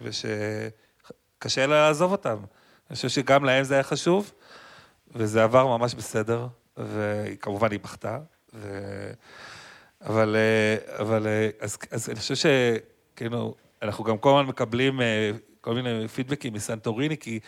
[0.00, 2.36] ושקשה לה לעזוב אותם.
[2.94, 4.32] אני חושב שגם להם זה היה חשוב,
[5.14, 8.18] וזה עבר ממש בסדר, וכמובן היא בכתה,
[8.54, 8.68] ו...
[10.06, 15.30] אבל, אה, אבל אה, אז, אז אני חושב שכאילו, אנחנו גם כל הזמן מקבלים אה,
[15.60, 17.40] כל מיני פידבקים מסנטוריני, כי,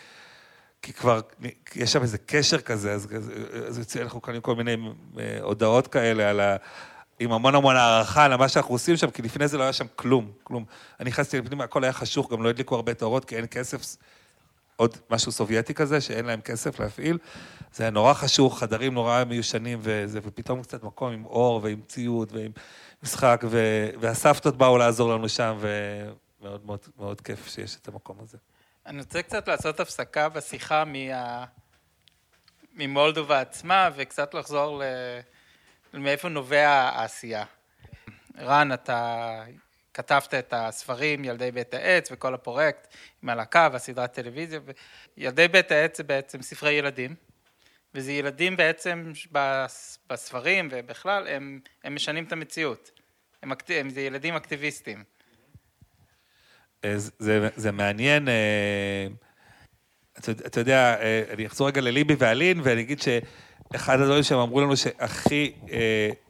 [0.81, 1.19] כי כבר
[1.75, 4.75] יש שם איזה קשר כזה, אז, אז, אז אנחנו מקבלים כל מיני
[5.41, 6.55] הודעות כאלה על, ה,
[7.19, 10.31] עם המון המון הערכה למה שאנחנו עושים שם, כי לפני זה לא היה שם כלום,
[10.43, 10.65] כלום.
[10.99, 13.97] אני נכנסתי לפנים, הכל היה חשוך, גם לא הדליקו הרבה טהורות, כי אין כסף,
[14.77, 17.17] עוד משהו סובייטי כזה, שאין להם כסף להפעיל.
[17.73, 22.31] זה היה נורא חשוך, חדרים נורא מיושנים וזה, ופתאום קצת מקום עם אור ועם ציוד
[22.31, 22.51] ועם
[23.03, 23.59] משחק, ו,
[23.99, 28.37] והסבתות באו לעזור לנו שם, ומאוד מאוד, מאוד כיף שיש את המקום הזה.
[28.85, 31.45] אני רוצה קצת לעשות הפסקה בשיחה מה...
[32.73, 34.83] ממולדובה עצמה, וקצת לחזור ל...
[35.93, 37.45] מאיפה נובע העשייה.
[38.39, 39.43] רן, אתה
[39.97, 42.87] כתבת את הספרים, ילדי בית העץ וכל הפרויקט
[43.23, 44.59] עם הלהקה והסדרת טלוויזיה.
[45.17, 47.15] ילדי בית העץ זה בעצם ספרי ילדים,
[47.95, 49.11] וזה ילדים בעצם
[50.09, 52.91] בספרים ובכלל, הם, הם משנים את המציאות.
[53.43, 55.03] הם, הם, זה ילדים אקטיביסטים.
[56.85, 59.07] אה, זה, זה מעניין, אה,
[60.19, 64.61] אתה, אתה יודע, אה, אני אחזור רגע לליבי ואלין, ואני אגיד שאחד הדברים שהם אמרו
[64.61, 65.53] לנו שהכי,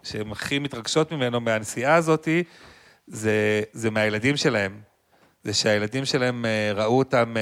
[0.03, 2.43] שהן הכי מתרגשות ממנו מהנסיעה הזאתי,
[3.07, 4.81] זה, זה מהילדים שלהם.
[5.43, 6.45] זה שהילדים שלהם
[6.75, 7.35] ראו אותם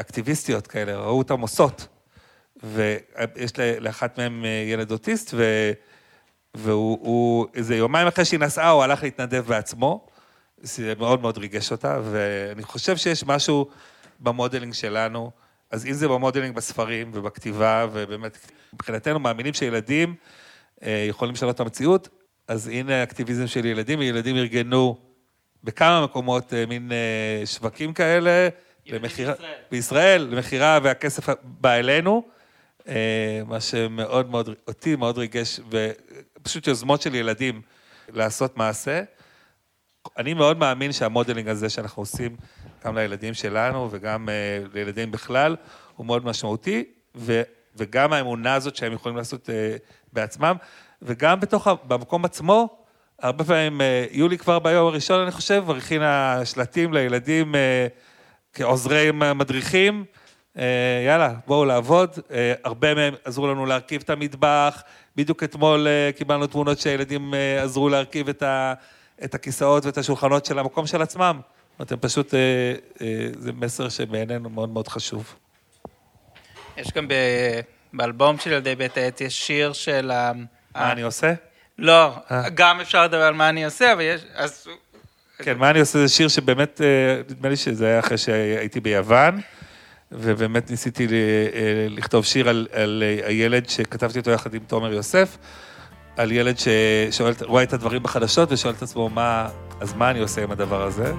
[0.00, 1.88] אקטיביסטיות כאלה, ראו אותם עושות.
[2.62, 5.72] ויש לאחת מהם ילד אוטיסט, ו...
[6.56, 10.06] והוא, איזה יומיים אחרי שהיא נסעה, הוא הלך להתנדב בעצמו.
[10.60, 13.66] זה מאוד מאוד ריגש אותה, ואני חושב שיש משהו
[14.20, 15.30] ב modeling שלנו,
[15.70, 18.38] אז אם זה ב modeling בספרים ובכתיבה, ובאמת,
[18.72, 20.14] מבחינתנו מאמינים שילדים
[20.82, 22.08] אה, יכולים לשנות את המציאות,
[22.48, 24.96] אז הנה האקטיביזם של ילדים, ילדים ארגנו
[25.64, 28.48] בכמה מקומות אה, מין אה, שווקים כאלה,
[28.86, 29.34] למכירה,
[29.70, 32.22] בישראל, למכירה, והכסף בא אלינו,
[33.46, 37.62] מה שמאוד מאוד, אותי מאוד ריגש, ופשוט יוזמות של ילדים
[38.08, 39.02] לעשות מעשה.
[40.18, 42.36] אני מאוד מאמין שהמודלינג הזה שאנחנו עושים
[42.84, 44.28] גם לילדים שלנו וגם
[44.72, 45.56] לילדים בכלל,
[45.96, 46.84] הוא מאוד משמעותי,
[47.14, 47.42] ו,
[47.76, 49.48] וגם האמונה הזאת שהם יכולים לעשות
[50.12, 50.56] בעצמם,
[51.02, 52.78] וגם בתוך, במקום עצמו,
[53.22, 57.58] הרבה פעמים, uh, יולי כבר ביום הראשון, אני חושב, כבר הכינה שלטים לילדים uh,
[58.52, 60.04] כעוזרי מדריכים.
[60.56, 60.60] Uh,
[61.06, 62.18] יאללה, בואו לעבוד.
[62.64, 64.82] הרבה מהם עזרו לנו להרכיב את המטבח.
[65.16, 65.86] בדיוק אתמול
[66.16, 68.74] קיבלנו תמונות שהילדים עזרו להרכיב את ה...
[69.24, 71.40] את הכיסאות ואת השולחנות של המקום של עצמם.
[71.82, 72.40] אתם פשוט, אה,
[73.00, 75.34] אה, זה מסר שבעינינו מאוד מאוד חשוב.
[76.76, 77.14] יש גם ב,
[77.92, 80.10] באלבום של ילדי בית העץ, יש שיר של...
[80.78, 81.32] מה אני עושה?
[81.78, 82.48] לא, אה.
[82.48, 84.24] גם אפשר לדבר על מה אני עושה, אבל יש...
[84.34, 84.68] אז...
[85.38, 86.80] כן, מה אני עושה זה שיר שבאמת,
[87.30, 89.40] נדמה לי שזה היה אחרי שהייתי ביוון,
[90.12, 91.06] ובאמת ניסיתי
[91.90, 95.36] לכתוב שיר על, על הילד שכתבתי אותו יחד עם תומר יוסף.
[96.16, 99.46] על ילד ששואל, רואה את הדברים בחדשות ושואל את עצמו, מה,
[99.80, 101.12] אז מה אני עושה עם הדבר הזה?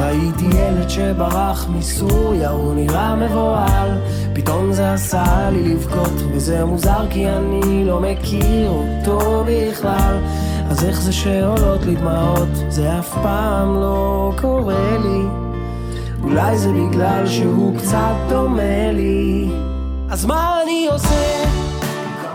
[0.00, 3.90] ראיתי ילד שברח מסוריה, הוא נראה מבוהל,
[4.34, 10.18] פתאום זה עשה לי לבכות, וזה מוזר כי אני לא מכיר אותו בכלל.
[10.70, 15.24] אז איך זה שעולות לי דמעות, זה אף פעם לא קורה לי.
[16.22, 19.48] אולי זה בגלל שהוא קצת דומה לי.
[20.10, 21.44] אז מה אני עושה?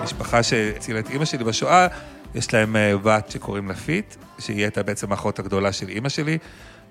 [0.09, 1.87] משפחה שהצילה את אימא שלי בשואה,
[2.35, 6.37] יש להם אה, בת שקוראים לה פיט, שהיא הייתה בעצם האחות הגדולה של אימא שלי,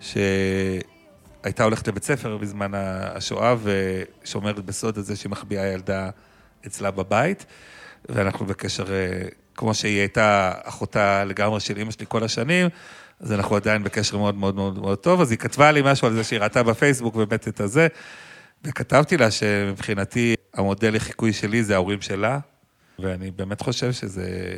[0.01, 6.11] שהייתה הולכת לבית ספר בזמן השואה ושומרת בסוד את זה שהיא מחביאה ילדה
[6.67, 7.47] אצלה בבית,
[8.09, 12.69] ואנחנו בקשר, אה, כמו שהיא הייתה אחותה לגמרי של אימא שלי כל השנים,
[13.21, 16.13] אז אנחנו עדיין בקשר מאוד מאוד מאוד מאוד טוב, אז היא כתבה לי משהו על
[16.13, 17.89] זה שהיא ראתה בפייסבוק באמת את הזה,
[18.65, 22.39] וכתבתי לה שמבחינתי המודל לחיקוי שלי זה ההורים שלה,
[22.99, 24.55] ואני באמת חושב שזה...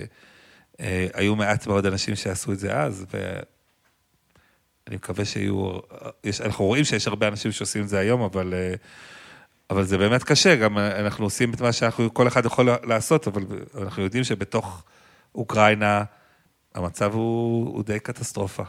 [0.81, 5.79] אה, היו מעט מאוד אנשים שעשו את זה אז, ואני מקווה שיהיו...
[6.25, 8.75] יש, אנחנו רואים שיש הרבה אנשים שעושים את זה היום, אבל, אה,
[9.71, 13.43] אבל זה באמת קשה, גם אנחנו עושים את מה שאנחנו, כל אחד יכול לעשות, אבל
[13.79, 14.85] אנחנו יודעים שבתוך
[15.35, 16.05] אוקראינה
[16.75, 18.63] המצב הוא, הוא די קטסטרופה.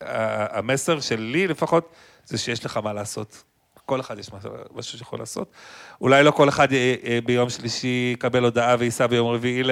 [0.00, 1.94] המסר שלי לפחות,
[2.24, 3.42] זה שיש לך מה לעשות.
[3.90, 4.30] כל אחד יש
[4.74, 5.52] משהו שיכול לעשות.
[6.00, 9.62] אולי לא כל אחד אה, אה, ביום שלישי יקבל הודעה וייסע ביום רביעי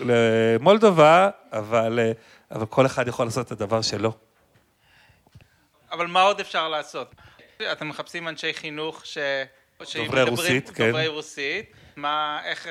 [0.00, 2.12] למולדובה, אבל, אה,
[2.50, 4.12] אבל כל אחד יכול לעשות את הדבר שלו.
[5.92, 7.14] אבל מה עוד אפשר לעשות?
[7.72, 9.18] אתם מחפשים אנשי חינוך ש...
[9.96, 10.86] דוברי רוסית, כן.
[10.86, 11.72] דוברי רוסית.
[11.96, 12.68] מה, איך,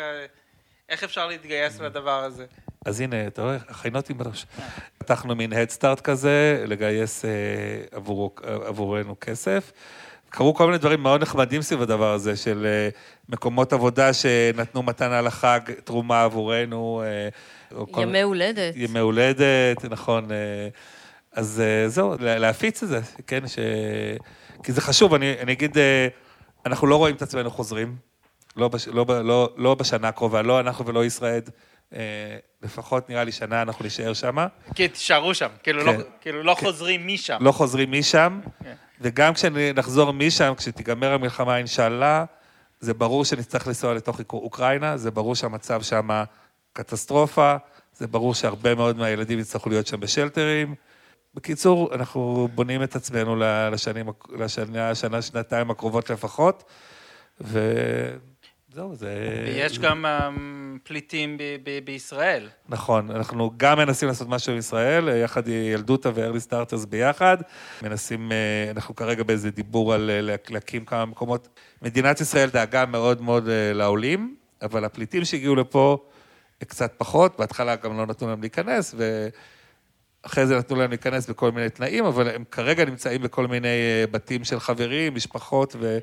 [0.89, 2.45] איך אפשר להתגייס לדבר הזה?
[2.85, 4.45] אז הנה, אתה רואה, הכינותי בראש.
[4.97, 7.25] פתחנו מין הדסטארט כזה, לגייס
[7.91, 9.71] עבור, עבורנו כסף.
[10.29, 12.89] קרו כל מיני דברים מאוד נחמדים סביב הדבר הזה, של אה,
[13.29, 17.03] מקומות עבודה שנתנו מתנה לחג, תרומה עבורנו.
[17.05, 18.73] אה, ימי הולדת.
[18.75, 20.31] ימי הולדת, נכון.
[20.31, 20.37] אה,
[21.31, 23.59] אז זהו, להפיץ את זה, כן, ש...
[24.63, 25.77] כי זה חשוב, אני, אני אגיד,
[26.65, 27.95] אנחנו לא רואים את עצמנו חוזרים,
[28.55, 31.41] לא, בש, לא, לא, לא בשנה הקרובה, לא אנחנו ולא ישראל,
[32.61, 34.37] לפחות נראה לי שנה אנחנו נשאר שם.
[34.75, 35.97] כי תישארו שם, כאילו, לא, כן.
[35.97, 36.65] לא, כאילו לא כן.
[36.65, 37.37] חוזרים משם.
[37.41, 38.73] לא חוזרים משם, כן.
[39.01, 42.25] וגם כשנחזור משם, כשתיגמר המלחמה, אינשאללה,
[42.79, 46.09] זה ברור שנצטרך לנסוע לתוך אוקראינה, זה ברור שהמצב שם
[46.73, 47.55] קטסטרופה,
[47.97, 50.75] זה ברור שהרבה מאוד מהילדים יצטרכו להיות שם בשלטרים.
[51.35, 53.35] בקיצור, אנחנו בונים את עצמנו
[53.71, 56.63] לשנים, לשנה, שנה, שנתיים הקרובות לפחות,
[58.71, 59.43] וזהו, זה...
[59.45, 62.49] ויש גם אמ, פליטים ב- ב- בישראל.
[62.69, 67.37] נכון, אנחנו גם מנסים לעשות משהו עם ישראל, יחד ילדותה וארלי סטארטרס ביחד.
[67.81, 71.47] מנסים, אה, אנחנו כרגע באיזה דיבור על אה, להקים כמה מקומות.
[71.81, 76.05] מדינת ישראל דאגה מאוד מאוד אה, לעולים, אבל הפליטים שהגיעו לפה
[76.59, 79.29] קצת פחות, בהתחלה גם לא נתנו להם להיכנס, ו...
[80.21, 83.67] אחרי זה נתנו להם להיכנס בכל מיני תנאים, אבל הם כרגע נמצאים בכל מיני
[84.11, 85.99] בתים של חברים, משפחות ו...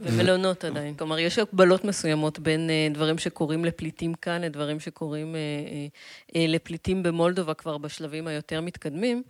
[0.00, 0.94] ומלונות עדיין.
[0.94, 5.40] כלומר, יש הגבלות מסוימות בין אה, דברים שקורים לפליטים כאן לדברים שקורים אה,
[6.36, 9.22] אה, לפליטים במולדובה כבר בשלבים היותר מתקדמים.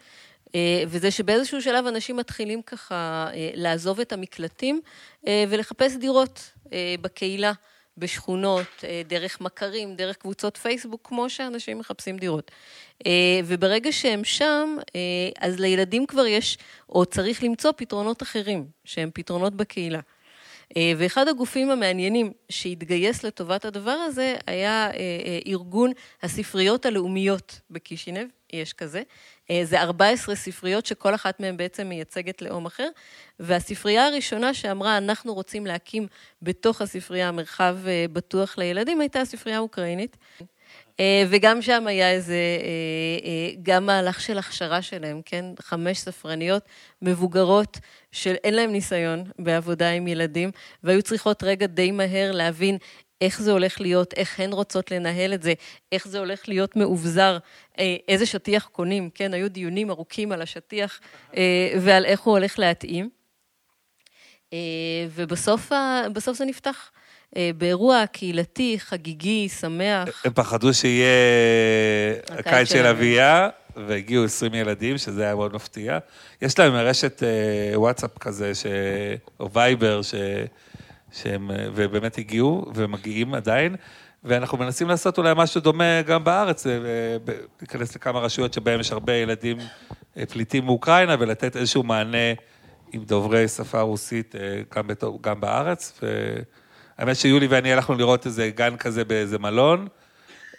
[0.89, 4.81] וזה שבאיזשהו שלב אנשים מתחילים ככה לעזוב את המקלטים
[5.49, 6.53] ולחפש דירות
[7.01, 7.53] בקהילה,
[7.99, 12.51] בשכונות, דרך מכרים, דרך קבוצות פייסבוק, כמו שאנשים מחפשים דירות.
[13.45, 14.77] וברגע שהם שם,
[15.39, 16.59] אז לילדים כבר יש,
[16.89, 20.01] או צריך למצוא פתרונות אחרים, שהם פתרונות בקהילה.
[20.77, 28.29] אה, ואחד הגופים המעניינים שהתגייס לטובת הדבר הזה היה אה, אה, ארגון הספריות הלאומיות בקישינב,
[28.53, 29.03] יש כזה.
[29.63, 32.89] זה 14 ספריות שכל אחת מהן בעצם מייצגת לאום אחר,
[33.41, 36.07] והספרייה הראשונה שאמרה, אנחנו רוצים להקים
[36.43, 37.77] בתוך הספרייה מרחב
[38.13, 40.17] בטוח לילדים, הייתה הספרייה האוקראינית.
[41.29, 42.39] וגם שם היה איזה,
[43.63, 45.45] גם מהלך של הכשרה שלהם, כן?
[45.61, 46.63] חמש ספרניות
[47.03, 47.79] מבוגרות
[48.15, 50.51] שאין להן ניסיון בעבודה עם ילדים,
[50.83, 52.79] והיו צריכות רגע די מהר להבין
[53.21, 55.53] איך זה הולך להיות, איך הן רוצות לנהל את זה,
[55.93, 57.39] איך זה הולך להיות מאובזר,
[58.09, 59.35] איזה שטיח קונים, כן?
[59.35, 61.01] היו דיונים ארוכים על השטיח
[61.81, 63.11] ועל איך הוא הולך להתאים.
[65.15, 65.73] ובסוף
[66.33, 66.91] זה נפתח.
[67.37, 70.27] אה, באירוע קהילתי, חגיגי, שמח.
[70.27, 71.09] הם פחדו שיהיה
[72.29, 75.99] הקיץ של אביה, והגיעו 20 ילדים, שזה היה מאוד מפתיע.
[76.43, 78.67] יש להם רשת אה, וואטסאפ כזה, ש...
[79.41, 80.15] או וייבר, ש...
[81.13, 83.77] שהם, אה, ובאמת הגיעו, ומגיעים עדיין.
[84.25, 86.67] ואנחנו מנסים לעשות אולי משהו דומה גם בארץ,
[87.61, 89.57] להיכנס לכמה רשויות שבהן יש הרבה ילדים
[90.29, 92.33] פליטים מאוקראינה, ולתת איזשהו מענה
[92.93, 94.35] עם דוברי שפה רוסית
[94.75, 95.99] גם, בתור, גם בארץ.
[96.03, 96.37] ו...
[96.99, 99.89] האמת שיולי ואני הלכנו לראות איזה גן כזה באיזה מלון,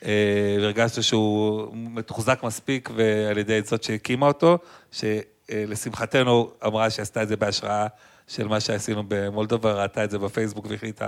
[0.05, 4.57] אה, והרגשנו שהוא מתוחזק מספיק ועל ידי זאת שהקימה אותו,
[4.91, 7.87] שלשמחתנו אמרה שעשתה את זה בהשראה
[8.27, 11.07] של מה שעשינו במולדובה, ראתה את זה בפייסבוק והחליטה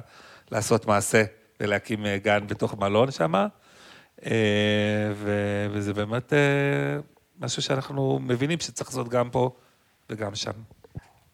[0.52, 1.24] לעשות מעשה
[1.60, 3.34] ולהקים אה, גן בתוך מלון שם.
[4.26, 4.32] אה,
[5.72, 6.34] וזה באמת
[7.40, 9.52] משהו שאנחנו מבינים שצריך לעשות גם פה
[10.10, 10.52] וגם שם.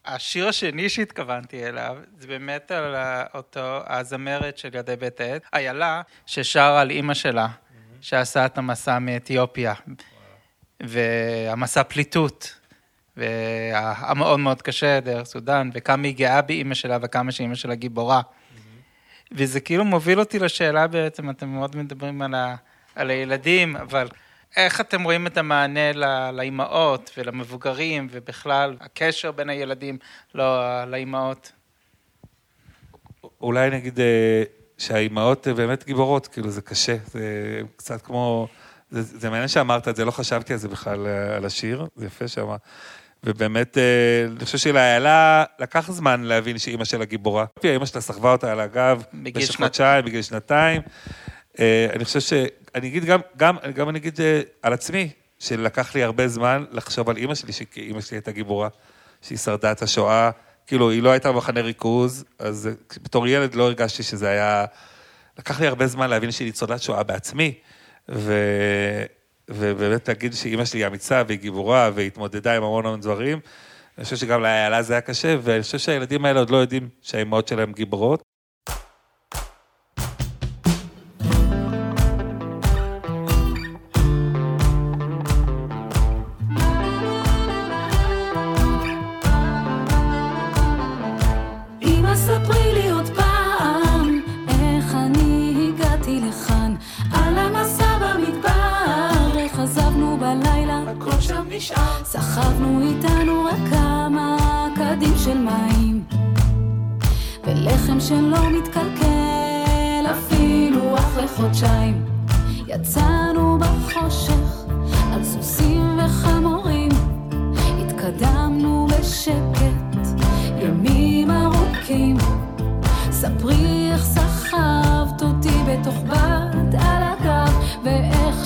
[0.05, 2.95] השיר השני שהתכוונתי אליו, זה באמת על
[3.33, 7.47] אותו, הזמרת של ידי בית העט, איילה, ששרה על אימא שלה,
[8.01, 9.73] שעשה את המסע מאתיופיה,
[10.79, 12.59] והמסע פליטות,
[13.17, 18.21] והמאוד מאוד קשה דרך סודאן, וכמה היא גאה באימא שלה וכמה שאימא שלה גיבורה.
[19.31, 22.55] וזה כאילו מוביל אותי לשאלה בעצם, אתם מאוד מדברים על, ה,
[22.95, 24.07] על הילדים, אבל
[24.57, 25.91] איך אתם רואים את המענה
[26.31, 29.97] לאימהות ולמבוגרים, ובכלל, הקשר בין הילדים
[30.35, 31.51] לא, לאימהות?
[33.41, 34.43] אולי נגיד אה,
[34.77, 37.21] שהאימהות באמת גיבורות, כאילו זה קשה, זה
[37.75, 38.47] קצת כמו...
[38.91, 42.05] זה, זה מעניין שאמרת את זה, לא חשבתי על זה בכלל, אה, על השיר, זה
[42.05, 42.61] יפה שאמרת.
[43.23, 43.83] ובאמת, אה,
[44.37, 47.45] אני חושב שלאיילה לקח זמן להבין שאימא שלה גיבורה.
[47.63, 50.81] אימא שלה סחבה אותה על הגב במשך חודשיים, בגיל שנתיים.
[51.59, 52.33] אני חושב ש...
[52.75, 55.09] אני אגיד גם, גם, גם אני אגיד אה, על עצמי,
[55.39, 58.69] שלקח לי הרבה זמן לחשוב על אימא שלי, שאימא שלי הייתה גיבורה,
[59.21, 60.31] שהיא שרדה את השואה.
[60.67, 62.69] כאילו, היא לא הייתה במחנה ריכוז, אז
[63.03, 64.65] בתור ילד לא הרגשתי שזה היה...
[65.39, 67.53] לקח לי הרבה זמן להבין שהיא ניצולת שואה בעצמי,
[68.09, 68.33] ו...
[69.49, 73.39] ובאמת להגיד שאימא שלי אמיצה והיא גיבורה והיא התמודדה עם המון המון דברים.
[73.97, 77.47] אני חושב שגם לאיילה זה היה קשה, ואני חושב שהילדים האלה עוד לא יודעים שהאימהות
[77.47, 78.32] שלהם גיבורות.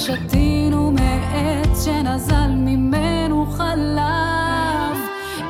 [0.07, 4.97] שתינו מעץ שנזל ממנו חלב.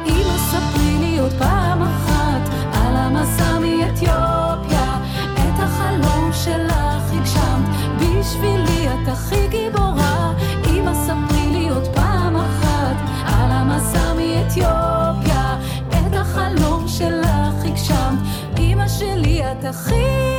[0.06, 4.98] אמא, ספרי לי עוד פעם אחת על המסע מאתיופיה,
[5.34, 10.34] את החלום שלך הגשמת, בשבילי את הכי גיבורה.
[10.66, 12.96] אמא, ספרי לי עוד פעם אחת
[13.26, 15.58] על המסע מאתיופיה,
[15.90, 18.20] את החלום שלך הגשמת,
[18.60, 20.37] אמא שלי את הכי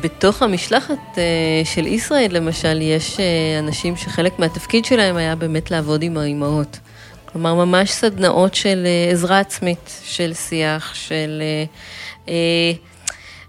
[0.00, 1.18] בתוך המשלחת uh,
[1.64, 3.20] של ישראל, למשל, יש uh,
[3.58, 6.78] אנשים שחלק מהתפקיד שלהם היה באמת לעבוד עם האימהות.
[7.24, 11.42] כלומר, ממש סדנאות של uh, עזרה עצמית, של שיח, של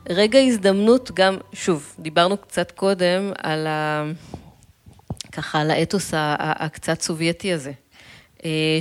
[0.09, 4.05] רגע הזדמנות גם, שוב, דיברנו קצת קודם על ה...
[5.31, 7.71] ככה, על האתוס הקצת סובייטי הזה,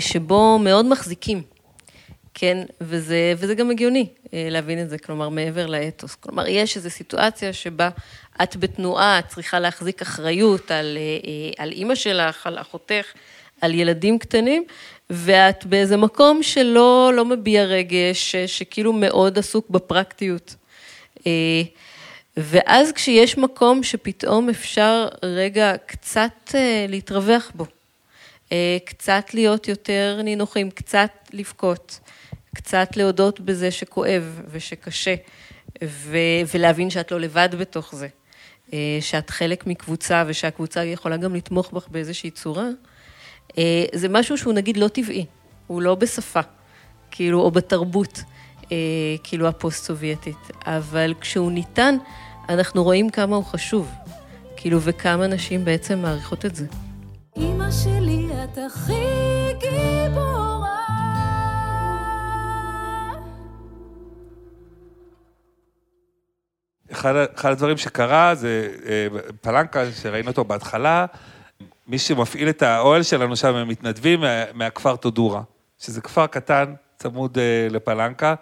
[0.01, 1.43] שבו מאוד מחזיקים.
[2.41, 6.15] כן, וזה, וזה גם הגיוני אה, להבין את זה, כלומר, מעבר לאתוס.
[6.15, 7.89] כלומר, יש איזו סיטואציה שבה
[8.43, 13.07] את בתנועה, את צריכה להחזיק אחריות על, אה, אה, על אימא שלך, על אחותך,
[13.61, 14.65] על ילדים קטנים,
[15.11, 20.55] ואת באיזה מקום שלא לא מביע רגש, שכאילו מאוד עסוק בפרקטיות.
[22.37, 26.55] ואז כשיש מקום שפתאום אפשר רגע קצת
[26.89, 27.67] להתרווח בו,
[28.85, 32.01] קצת להיות יותר נינוחים, קצת לבכות.
[32.55, 35.15] קצת להודות בזה שכואב ושקשה,
[35.85, 38.09] ו- ולהבין שאת לא לבד בתוך זה,
[38.73, 42.69] אה, שאת חלק מקבוצה ושהקבוצה יכולה גם לתמוך בך באיזושהי צורה,
[43.59, 45.27] אה, זה משהו שהוא נגיד לא טבעי,
[45.67, 46.41] הוא לא בשפה,
[47.11, 48.23] כאילו, או בתרבות,
[48.73, 48.77] אה,
[49.25, 51.97] כאילו הפוסט-סובייטית, אבל כשהוא ניתן,
[52.49, 53.91] אנחנו רואים כמה הוא חשוב,
[54.57, 56.67] כאילו, וכמה נשים בעצם מעריכות את זה.
[57.37, 58.93] אמא שלי, את הכי
[59.61, 60.38] גיבורה
[66.93, 69.07] אחד, אחד הדברים שקרה זה אה,
[69.41, 71.07] פלנקה, שראינו אותו בהתחלה,
[71.87, 75.43] מי שמפעיל את האוהל שלנו שם הם מתנדבים מה, מהכפר טודורה,
[75.79, 78.35] שזה כפר קטן, צמוד אה, לפלנקה.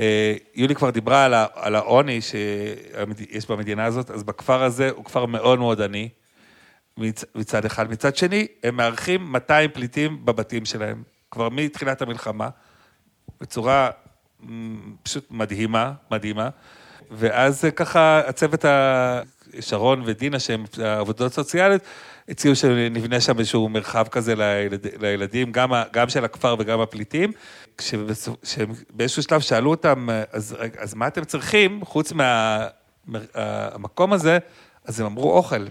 [0.00, 5.26] אה, יולי כבר דיברה על, על העוני שיש במדינה הזאת, אז בכפר הזה הוא כפר
[5.26, 6.08] מאוד מאוד עני,
[6.96, 7.90] מצ, מצד אחד.
[7.90, 12.48] מצד שני, הם מארחים 200 פליטים בבתים שלהם, כבר מתחילת המלחמה,
[13.40, 13.90] בצורה
[15.02, 16.48] פשוט מדהימה, מדהימה.
[17.12, 19.20] ואז ככה הצוות, ה...
[19.60, 21.82] שרון ודינה, שהם עבודות סוציאליות,
[22.28, 27.32] הציעו שנבנה שם איזשהו מרחב כזה לילד, לילדים, גם, גם של הכפר וגם הפליטים.
[27.78, 32.12] כשבאיזשהו שלב שאלו אותם, אז, אז מה אתם צריכים, חוץ
[33.06, 34.38] מהמקום מה, הזה,
[34.84, 35.66] אז הם אמרו אוכל.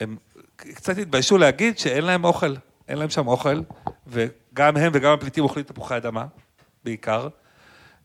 [0.00, 0.16] הם
[0.56, 2.54] קצת התביישו להגיד שאין להם אוכל,
[2.88, 3.60] אין להם שם אוכל,
[4.06, 6.24] וגם הם וגם הפליטים אוכלים תפוחי אדמה,
[6.84, 7.28] בעיקר.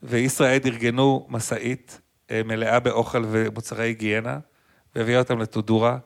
[0.03, 4.39] וישראד ארגנו משאית אה, מלאה באוכל ומוצרי היגיינה,
[4.95, 5.97] והביאה אותם לטודורה.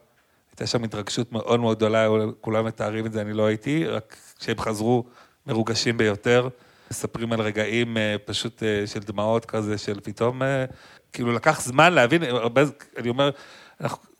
[0.52, 2.08] הייתה שם התרגשות מאוד מאוד גדולה,
[2.41, 5.04] כולם מתארים את זה, אני לא הייתי, רק כשהם חזרו
[5.48, 6.50] מרוגשים ביותר,
[6.91, 10.41] מספרים על רגעים אה, פשוט אה, של דמעות כזה, של פתאום,
[11.14, 12.24] כאילו לקח זמן להבין,
[12.98, 13.30] אני אומר,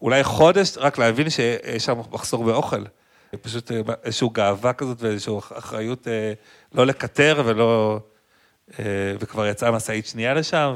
[0.02, 2.84] אולי חודש רק להבין שיש שם מחסור באוכל.
[3.42, 3.72] פשוט
[4.04, 6.08] איזושהי גאווה כזאת ואיזושהי אחריות
[6.74, 8.00] לא לקטר ולא...
[8.80, 8.86] אה,
[9.20, 10.76] וכבר יצאה משאית שנייה לשם,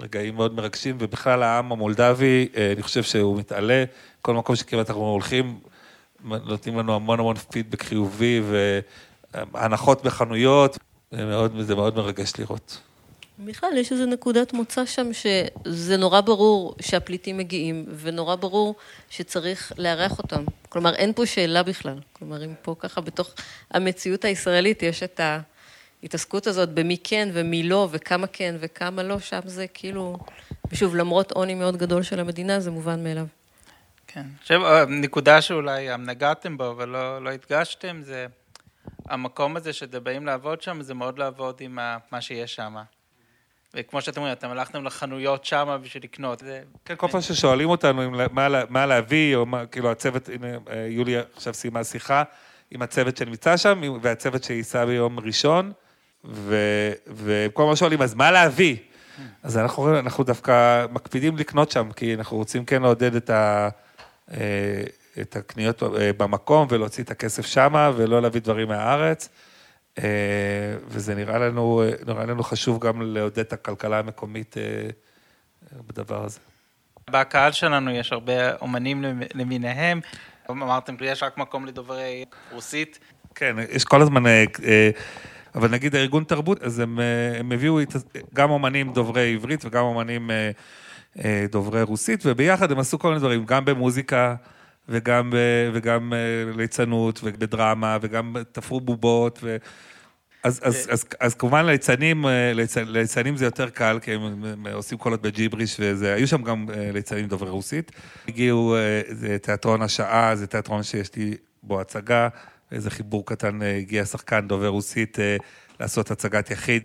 [0.00, 3.84] ורגעים מאוד מרגשים, ובכלל העם המולדבי, אה, אני חושב שהוא מתעלה,
[4.22, 5.60] כל מקום שכמעט אנחנו הולכים,
[6.24, 8.42] נותנים לנו המון המון פידבק חיובי,
[9.34, 10.78] והנחות בחנויות,
[11.10, 12.80] זה מאוד, זה מאוד מרגש לראות.
[13.38, 18.74] בכלל, יש איזו נקודת מוצא שם שזה נורא ברור שהפליטים מגיעים, ונורא ברור
[19.10, 20.44] שצריך לארח אותם.
[20.68, 21.98] כלומר, אין פה שאלה בכלל.
[22.12, 23.30] כלומר, אם פה ככה בתוך
[23.70, 25.40] המציאות הישראלית יש את ה...
[26.02, 30.18] ההתעסקות הזאת במי כן ומי לא, וכמה כן וכמה לא, שם זה כאילו,
[30.70, 33.26] ושוב, למרות עוני מאוד גדול של המדינה, זה מובן מאליו.
[34.06, 34.26] כן.
[34.40, 38.26] עכשיו, נקודה שאולי נגעתם בו, אבל לא, לא הדגשתם, זה
[39.08, 41.78] המקום הזה שאתם באים לעבוד שם, זה מאוד לעבוד עם
[42.10, 42.76] מה שיש שם.
[43.74, 46.38] וכמו שאתם אומרים, אתם הלכתם לחנויות שם בשביל לקנות.
[46.38, 46.62] זה...
[46.84, 51.22] כן, כל פעם ששואלים אותנו מה, מה להביא, או מה, כאילו הצוות, הנה, אה, יוליה
[51.36, 52.22] עכשיו סיימה שיחה
[52.70, 55.72] עם הצוות שנמצא שם, והצוות שייסע ביום ראשון.
[56.24, 58.76] וכל הזמן שואלים, אז מה להביא?
[59.42, 63.68] אז אנחנו, אנחנו דווקא מקפידים לקנות שם, כי אנחנו רוצים כן לעודד את, ה,
[64.30, 64.82] אה,
[65.20, 69.28] את הקניות אה, במקום ולהוציא את הכסף שמה, ולא להביא דברים מהארץ.
[70.88, 74.56] וזה נראה לנו, נראה לנו חשוב גם לעודד את הכלכלה המקומית
[75.72, 76.38] בדבר הזה.
[77.10, 79.04] בקהל שלנו יש הרבה אומנים
[79.34, 80.00] למיניהם,
[80.50, 82.98] אמרתם, יש רק מקום לדוברי רוסית.
[83.34, 84.22] כן, יש כל הזמן,
[85.54, 86.98] אבל נגיד ארגון תרבות, אז הם,
[87.38, 87.78] הם הביאו
[88.34, 90.30] גם אומנים דוברי עברית וגם אומנים
[91.50, 94.34] דוברי רוסית, וביחד הם עשו כל מיני דברים, גם במוזיקה.
[94.88, 95.32] וגם,
[95.72, 96.12] וגם
[96.56, 99.56] ליצנות ובדרמה, וגם תפרו בובות, ו...
[100.42, 102.24] אז, אז, אז, אז כמובן ליצנים,
[102.86, 107.26] ליצנים זה יותר קל, כי הם, הם עושים קולות בג'יבריש וזה, היו שם גם ליצנים
[107.26, 107.92] דוברי רוסית.
[108.28, 108.76] הגיעו,
[109.08, 112.28] זה תיאטרון השעה, זה תיאטרון שיש לי בו הצגה,
[112.72, 115.18] איזה חיבור קטן, הגיע שחקן דובר רוסית
[115.80, 116.82] לעשות הצגת יחיד.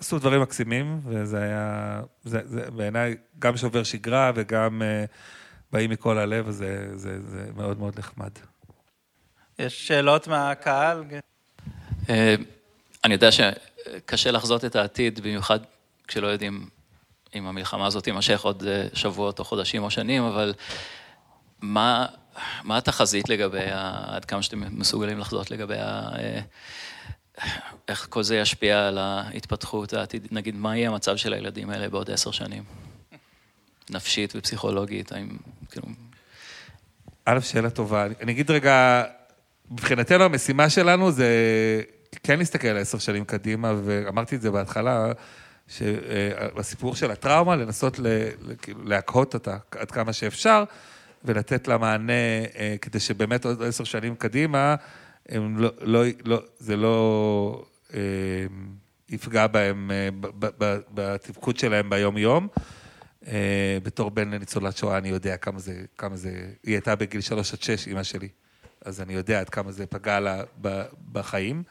[0.00, 4.82] עשו דברים מקסימים, וזה היה, זה, זה בעיניי גם שובר שגרה וגם...
[5.72, 8.30] באים מכל הלב, וזה זה, זה מאוד מאוד נחמד.
[9.58, 11.04] יש שאלות מהקהל?
[12.10, 12.34] אה,
[13.04, 15.58] אני יודע שקשה לחזות את העתיד, במיוחד
[16.08, 16.68] כשלא יודעים
[17.34, 20.54] אם המלחמה הזאת תימשך עוד אה, שבועות או חודשים או שנים, אבל
[21.60, 22.06] מה,
[22.64, 23.66] מה התחזית לגבי,
[24.06, 25.74] עד כמה שאתם מסוגלים לחזות לגבי.
[25.74, 26.40] אה,
[27.88, 32.10] איך כל זה ישפיע על ההתפתחות העתידית, נגיד, מה יהיה המצב של הילדים האלה בעוד
[32.10, 32.62] עשר שנים?
[33.90, 35.28] נפשית ופסיכולוגית, האם,
[35.70, 35.86] כאילו...
[37.24, 38.06] א', שאלה טובה.
[38.20, 39.04] אני אגיד רגע,
[39.70, 41.28] מבחינתנו המשימה שלנו זה
[42.22, 45.12] כן להסתכל על עשר שנים קדימה, ואמרתי את זה בהתחלה,
[45.68, 48.00] שהסיפור של הטראומה, לנסות
[48.62, 50.64] כאילו, להקהות אותה עד כמה שאפשר,
[51.24, 52.12] ולתת לה מענה,
[52.58, 54.74] אה, כדי שבאמת עוד עשר שנים קדימה,
[55.28, 57.64] הם לא, לא, לא, זה לא
[57.94, 58.00] אה,
[59.08, 60.08] יפגע בהם, אה,
[60.94, 62.48] בתפקוד שלהם ביום-יום.
[63.26, 66.30] אה, בתור בן לניצולת שואה, אני יודע כמה זה, כמה זה,
[66.64, 68.28] היא הייתה בגיל שלוש עד שש, אימא שלי,
[68.84, 70.42] אז אני יודע עד כמה זה פגע לה
[71.12, 71.62] בחיים.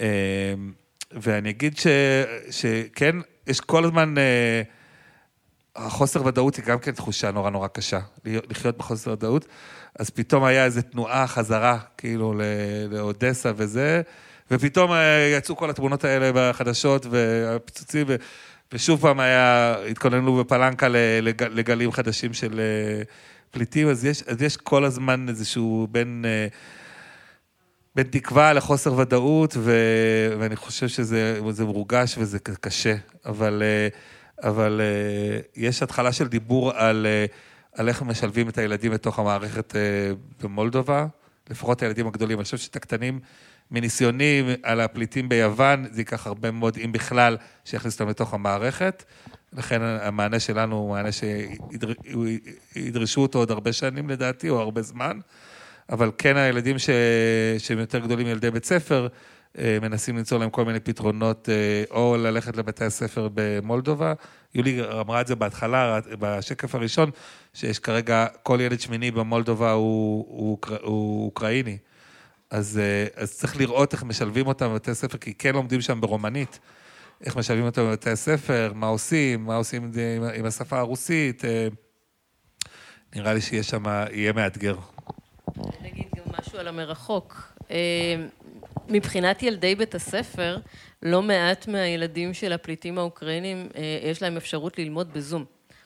[0.00, 0.54] אה,
[1.12, 1.86] ואני אגיד ש,
[2.50, 3.16] שכן,
[3.46, 4.62] יש כל הזמן, אה,
[5.86, 9.46] החוסר ודאות היא גם כן תחושה נורא נורא קשה, לחיות בחוסר ודאות.
[9.98, 12.34] אז פתאום היה איזו תנועה חזרה, כאילו,
[12.90, 14.02] לאודסה וזה,
[14.50, 14.90] ופתאום
[15.38, 18.06] יצאו כל התמונות האלה בחדשות, והפיצוצים,
[18.72, 20.88] ושוב פעם היה, התכוננו בפלנקה
[21.50, 23.02] לגלים חדשים של אה,
[23.50, 26.46] פליטים, אז יש, אז יש כל הזמן איזשהו בין, אה,
[27.96, 29.72] בין תקווה לחוסר ודאות, ו,
[30.38, 32.94] ואני חושב שזה מורגש וזה קשה,
[33.26, 33.88] אבל, אה,
[34.42, 34.80] אבל
[35.56, 37.06] יש התחלה של דיבור על,
[37.74, 39.74] על איך משלבים את הילדים לתוך המערכת
[40.42, 41.06] במולדובה,
[41.50, 42.38] לפחות הילדים הגדולים.
[42.38, 43.20] אני חושב שאת הקטנים...
[43.70, 49.04] מניסיוני על הפליטים ביוון, זה ייקח הרבה מאוד, אם בכלל, שיכניס אותם לתוך המערכת.
[49.52, 51.08] לכן המענה שלנו הוא מענה
[52.72, 55.18] שידרשו אותו עוד הרבה שנים לדעתי, או הרבה זמן.
[55.92, 56.90] אבל כן הילדים ש...
[57.58, 59.08] שהם יותר גדולים ילדי בית ספר, אה,
[59.58, 64.12] מנסים למצוא להם כל מיני פתרונות, אה, או ללכת לבתי הספר במולדובה.
[64.54, 67.10] יולי אמרה את זה בהתחלה, בשקף הראשון,
[67.54, 71.78] שיש כרגע, כל ילד שמיני במולדובה הוא, הוא, הוא אוקראיני.
[72.50, 76.58] אז, אה, אז צריך לראות איך משלבים אותם בבתי הספר, כי כן לומדים שם ברומנית,
[77.24, 79.90] איך משלבים אותם בבתי הספר, מה עושים, מה עושים עם,
[80.34, 81.44] עם, השפה הרוסית.
[81.44, 81.68] אה,
[83.14, 83.82] נראה לי שיהיה שם,
[84.12, 84.76] יהיה מאתגר.
[85.82, 87.52] נגיד גם משהו על המרחוק.
[88.90, 90.58] אה, מבחינת ילדי בית הספר,
[91.02, 93.68] לא מעט מהילדים של הפליטים האוקראינים,
[94.02, 95.44] יש להם אפשרות ללמוד בזום.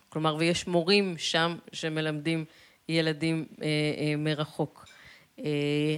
[0.08, 2.44] כלומר, ויש מורים שם שמלמדים
[2.88, 3.46] ילדים
[4.18, 4.84] מרחוק.
[5.38, 5.44] אה,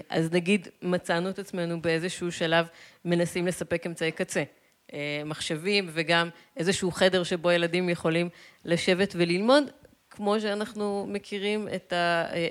[0.09, 2.67] אז נגיד מצאנו את עצמנו באיזשהו שלב
[3.05, 4.43] מנסים לספק אמצעי קצה,
[4.93, 8.29] אה, מחשבים וגם איזשהו חדר שבו ילדים יכולים
[8.65, 9.65] לשבת וללמוד,
[10.17, 11.93] כמו שאנחנו מכירים את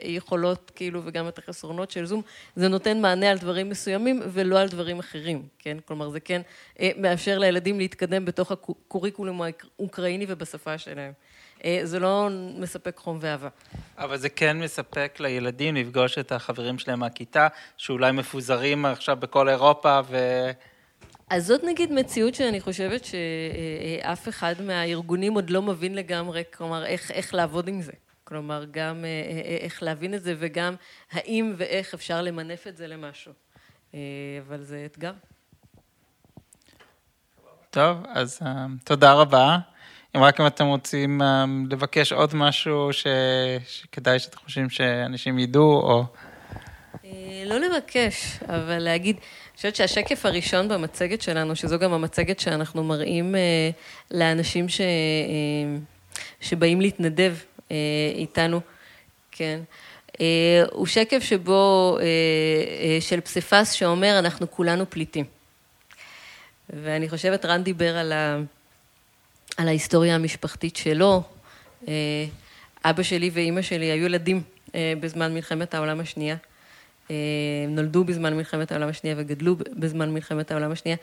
[0.01, 2.21] היכולות כאילו וגם את החסרונות של זום,
[2.55, 5.77] זה נותן מענה על דברים מסוימים ולא על דברים אחרים, כן?
[5.85, 6.41] כלומר זה כן
[6.79, 11.11] אה, מאפשר לילדים להתקדם בתוך הקוריקולום האוקראיני ובשפה שלהם.
[11.65, 13.49] אה, זה לא מספק חום ואהבה.
[13.97, 17.47] אבל זה כן מספק לילדים לפגוש את החברים שלהם מהכיתה,
[17.77, 20.17] שאולי מפוזרים עכשיו בכל אירופה ו...
[21.29, 27.11] אז זאת נגיד מציאות שאני חושבת שאף אחד מהארגונים עוד לא מבין לגמרי, כלומר, איך,
[27.11, 27.91] איך לעבוד עם זה.
[28.23, 30.75] כלומר, גם אה, אה, איך להבין את זה וגם
[31.11, 33.31] האם ואיך אפשר למנף את זה למשהו.
[34.47, 35.11] אבל זה אתגר.
[37.69, 38.41] טוב, אז
[38.83, 39.57] תודה רבה.
[40.15, 41.21] אם רק אם אתם רוצים
[41.69, 43.07] לבקש עוד משהו ש...
[43.67, 46.05] שכדאי שאתם חושבים שאנשים ידעו, או...
[47.05, 52.83] אה, לא לבקש, אבל להגיד, אני חושבת שהשקף הראשון במצגת שלנו, שזו גם המצגת שאנחנו
[52.83, 53.69] מראים אה,
[54.11, 54.81] לאנשים ש...
[54.81, 54.85] אה,
[56.41, 57.35] שבאים להתנדב
[58.15, 58.61] איתנו,
[59.31, 59.59] כן,
[60.71, 61.97] הוא שקף שבו,
[62.99, 65.25] של פסיפס שאומר, אנחנו כולנו פליטים.
[66.69, 68.37] ואני חושבת, רן דיבר על, ה,
[69.57, 71.23] על ההיסטוריה המשפחתית שלו.
[72.85, 74.41] אבא שלי ואימא שלי היו ילדים
[74.75, 76.35] בזמן מלחמת העולם השנייה.
[77.67, 80.97] נולדו בזמן מלחמת העולם השנייה וגדלו בזמן מלחמת העולם השנייה,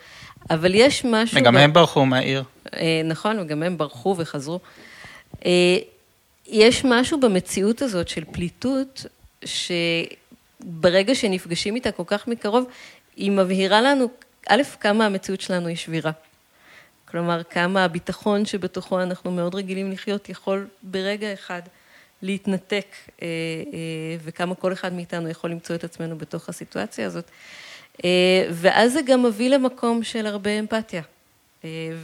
[0.49, 1.37] אבל יש משהו...
[1.37, 1.57] וגם ב...
[1.57, 2.43] הם ברחו מהעיר.
[3.05, 4.59] נכון, וגם הם ברחו וחזרו.
[6.47, 9.05] יש משהו במציאות הזאת של פליטות,
[9.45, 12.65] שברגע שנפגשים איתה כל כך מקרוב,
[13.15, 14.07] היא מבהירה לנו,
[14.49, 16.11] א', כמה המציאות שלנו היא שבירה.
[17.05, 21.61] כלומר, כמה הביטחון שבתוכו אנחנו מאוד רגילים לחיות יכול ברגע אחד
[22.23, 22.85] להתנתק,
[23.21, 23.27] אה,
[23.73, 27.31] אה, וכמה כל אחד מאיתנו יכול למצוא את עצמנו בתוך הסיטואציה הזאת.
[28.03, 31.01] אה, ואז זה גם מביא למקום של הרבה אמפתיה,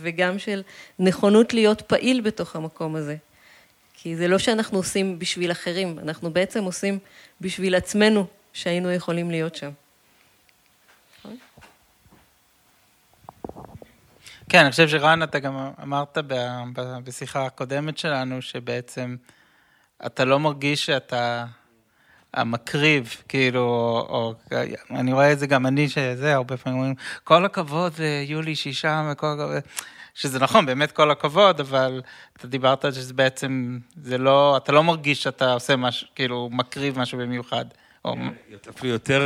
[0.01, 0.61] וגם של
[0.99, 3.15] נכונות להיות פעיל בתוך המקום הזה.
[3.93, 6.99] כי זה לא שאנחנו עושים בשביל אחרים, אנחנו בעצם עושים
[7.41, 9.71] בשביל עצמנו שהיינו יכולים להיות שם.
[14.49, 16.17] כן, אני חושב שרן, אתה גם אמרת
[17.03, 19.15] בשיחה הקודמת שלנו, שבעצם
[20.05, 21.45] אתה לא מרגיש שאתה
[22.33, 23.61] המקריב, כאילו,
[24.09, 24.33] או,
[24.91, 29.27] אני רואה את זה גם אני, שזה, הרבה פעמים אומרים, כל הכבוד ליולי שישה, וכל
[29.27, 29.61] הכבוד,
[30.13, 32.01] שזה נכון, באמת כל הכבוד, אבל
[32.37, 36.99] אתה דיברת על שזה בעצם, זה לא, אתה לא מרגיש שאתה עושה משהו, כאילו, מקריב
[36.99, 37.65] משהו במיוחד.
[38.05, 38.15] או...
[38.69, 39.21] אפילו יותר,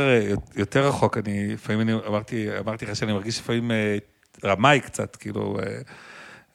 [0.56, 3.96] יותר רחוק, אני, לפעמים אני אמרתי, אמרתי לך שאני מרגיש לפעמים אה,
[4.44, 5.78] רמאי קצת, כאילו, אה,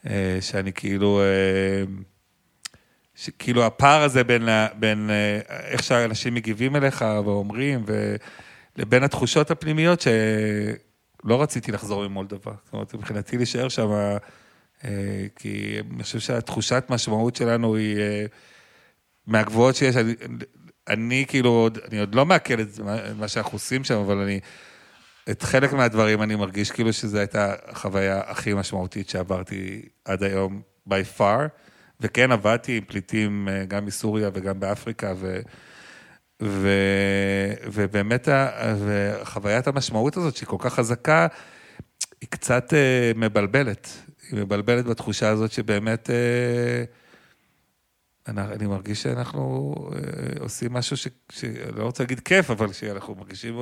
[0.10, 1.22] אה, שאני כאילו,
[3.40, 4.50] כאילו הפער הזה בין,
[4.80, 5.10] בין
[5.50, 7.86] איך שאנשים מגיבים אליך ואומרים,
[8.76, 12.52] לבין התחושות הפנימיות שלא רציתי לחזור ממולדובה.
[12.66, 13.90] זאת אומרת, מבחינתי להישאר שם,
[15.36, 17.98] כי אני חושב שהתחושת משמעות שלנו היא
[19.28, 19.96] מהגבוהות שיש.
[19.96, 20.14] אני,
[20.88, 22.68] אני כאילו, אני עוד לא מעכל את
[23.18, 24.40] מה שאנחנו עושים שם, אבל אני...
[25.32, 31.18] את חלק מהדברים אני מרגיש כאילו שזו הייתה החוויה הכי משמעותית שעברתי עד היום, by
[31.18, 31.48] far,
[32.00, 35.40] וכן עבדתי עם פליטים אה, גם מסוריה וגם באפריקה, ו,
[36.42, 36.70] ו,
[37.72, 38.28] ובאמת
[39.24, 41.28] חוויית המשמעות הזאת, שהיא כל כך חזקה,
[42.22, 43.90] היא קצת uh, מבלבלת.
[44.32, 46.10] היא מבלבלת בתחושה הזאת שבאמת...
[46.10, 47.00] Uh,
[48.28, 49.76] אני מרגיש שאנחנו
[50.40, 51.08] עושים משהו ש...
[51.32, 53.56] שאני לא רוצה להגיד כיף, אבל שאנחנו מרגישים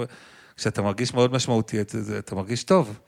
[0.57, 1.77] כשאתה מרגיש מאוד משמעותי,
[2.19, 2.99] אתה מרגיש טוב.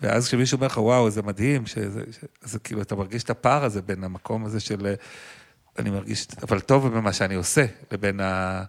[0.00, 2.02] ואז כשמישהו אומר לך, וואו, זה מדהים, שזה,
[2.42, 4.94] אז כאילו, אתה מרגיש את הפער הזה בין המקום הזה של,
[5.78, 8.62] אני מרגיש, אבל טוב במה שאני עושה, לבין, ה,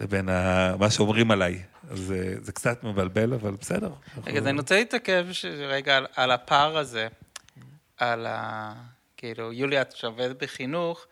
[0.00, 1.62] לבין ה, מה שאומרים עליי.
[1.90, 3.92] אז זה, זה קצת מבלבל, אבל בסדר.
[4.26, 5.26] רגע, אז אני רוצה להתעכב
[5.68, 7.08] רגע על, על הפער הזה,
[7.96, 8.72] על ה...
[9.16, 11.06] כאילו, יוליה, את שעובדת בחינוך,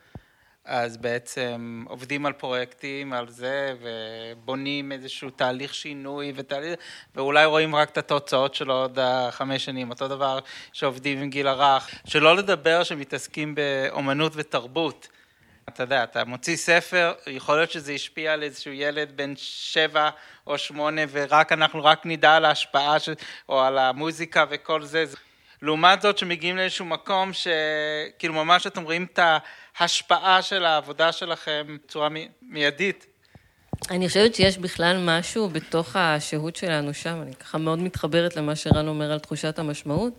[0.64, 6.80] אז בעצם עובדים על פרויקטים, על זה, ובונים איזשהו תהליך שינוי, ותהליך,
[7.14, 8.98] ואולי רואים רק את התוצאות שלו עוד
[9.30, 9.90] חמש שנים.
[9.90, 10.38] אותו דבר
[10.72, 15.08] שעובדים עם גיל הרך, שלא לדבר שמתעסקים באומנות ותרבות.
[15.68, 20.10] אתה יודע, אתה מוציא ספר, יכול להיות שזה השפיע על איזשהו ילד בן שבע
[20.46, 23.08] או שמונה, ורק אנחנו רק נדע על ההשפעה, ש...
[23.48, 25.04] או על המוזיקה וכל זה.
[25.64, 29.18] לעומת זאת שמגיעים לאיזשהו מקום שכאילו ממש אתם רואים את
[29.78, 32.08] ההשפעה של העבודה שלכם בצורה
[32.42, 33.06] מיידית.
[33.90, 38.88] אני חושבת שיש בכלל משהו בתוך השהות שלנו שם, אני ככה מאוד מתחברת למה שרן
[38.88, 40.12] אומר על תחושת המשמעות,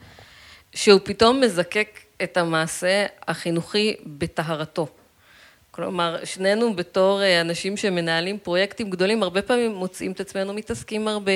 [0.76, 4.88] שהוא פתאום מזקק את המעשה החינוכי בטהרתו.
[5.76, 11.32] כלומר, שנינו בתור אה, אנשים שמנהלים פרויקטים גדולים, הרבה פעמים מוצאים את עצמנו מתעסקים הרבה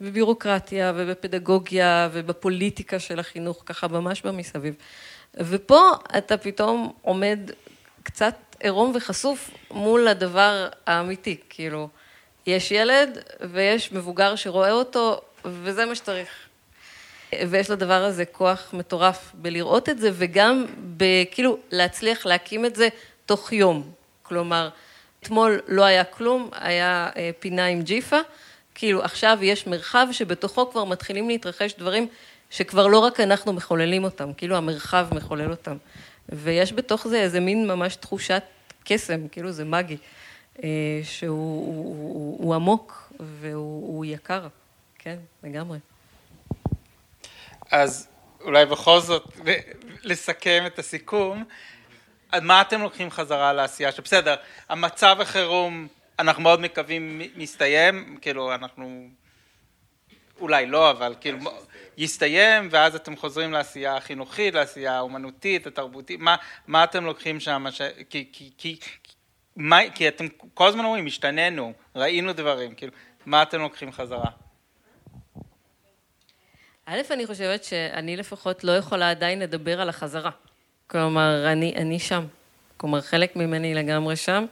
[0.00, 4.74] בבירוקרטיה ובפדגוגיה ובפוליטיקה של החינוך, ככה ממש במסביב.
[5.34, 5.80] ופה
[6.18, 7.38] אתה פתאום עומד
[8.02, 11.88] קצת עירום וחשוף מול הדבר האמיתי, כאילו,
[12.46, 16.28] יש ילד ויש מבוגר שרואה אותו, וזה מה שצריך.
[17.48, 20.66] ויש לדבר הזה כוח מטורף בלראות את זה, וגם
[20.96, 22.88] בכאילו להצליח להקים את זה
[23.26, 23.90] תוך יום.
[24.22, 24.68] כלומר,
[25.20, 28.18] אתמול לא היה כלום, היה אה, פינה עם ג'יפה,
[28.74, 32.06] כאילו עכשיו יש מרחב שבתוכו כבר מתחילים להתרחש דברים
[32.50, 35.76] שכבר לא רק אנחנו מחוללים אותם, כאילו המרחב מחולל אותם.
[36.28, 38.42] ויש בתוך זה איזה מין ממש תחושת
[38.84, 39.96] קסם, כאילו זה מגי,
[40.64, 40.68] אה,
[41.04, 44.46] שהוא הוא, הוא עמוק והוא יקר,
[44.98, 45.78] כן, לגמרי.
[47.70, 48.08] אז
[48.40, 49.24] אולי בכל זאת
[50.02, 51.44] לסכם את הסיכום.
[52.40, 54.34] מה אתם לוקחים חזרה לעשייה שבסדר,
[54.68, 59.08] המצב החירום, אנחנו מאוד מקווים מסתיים, כאילו אנחנו,
[60.40, 61.38] אולי לא, אבל כאילו
[61.96, 67.82] יסתיים, ואז אתם חוזרים לעשייה החינוכית, לעשייה האומנותית, התרבותית, מה, מה אתם לוקחים שם, ש...
[68.10, 68.76] כי, כי, כי,
[69.56, 72.92] מה, כי אתם כל הזמן אומרים, השתננו, ראינו דברים, כאילו,
[73.26, 74.30] מה אתם לוקחים חזרה?
[76.86, 80.30] א', אני חושבת שאני לפחות לא יכולה עדיין לדבר על החזרה.
[80.92, 82.24] כלומר, אני, אני שם.
[82.76, 84.44] כלומר, חלק ממני לגמרי שם.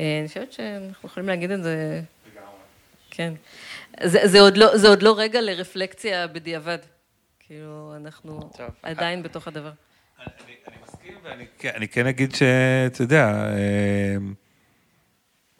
[0.00, 2.00] אה, אני חושבת שאנחנו יכולים להגיד את זה...
[2.32, 2.48] לגמרי.
[3.10, 3.32] כן.
[4.04, 6.78] זה, זה, עוד לא, זה עוד לא רגע לרפלקציה בדיעבד.
[7.40, 8.68] כאילו, אנחנו טוב.
[8.82, 9.70] עדיין בתוך הדבר.
[10.20, 10.26] אני,
[10.68, 14.16] אני מסכים, ואני כן, אני אגיד שאתה יודע, אה,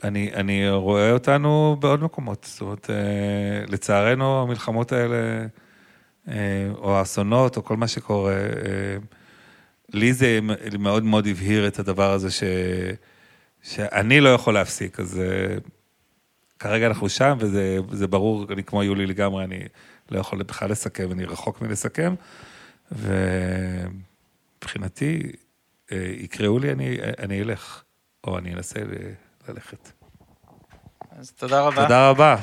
[0.04, 2.46] אני, אני רואה אותנו בעוד מקומות.
[2.50, 5.46] זאת אומרת, אה, לצערנו, המלחמות האלה,
[6.74, 8.34] או האסונות, או כל מה שקורה,
[9.92, 10.38] לי זה
[10.78, 12.42] מאוד מאוד הבהיר את הדבר הזה ש...
[13.62, 15.20] שאני לא יכול להפסיק, אז uh,
[16.58, 19.60] כרגע אנחנו שם, וזה ברור, אני כמו יולי לגמרי, אני
[20.10, 22.14] לא יכול בכלל לסכם, אני רחוק מלסכם,
[24.62, 25.22] ומבחינתי,
[25.88, 27.82] uh, יקראו לי, אני, אני אלך,
[28.24, 28.80] או אני אנסה
[29.48, 29.92] ללכת.
[31.10, 31.82] אז תודה רבה.
[31.82, 32.36] תודה רבה.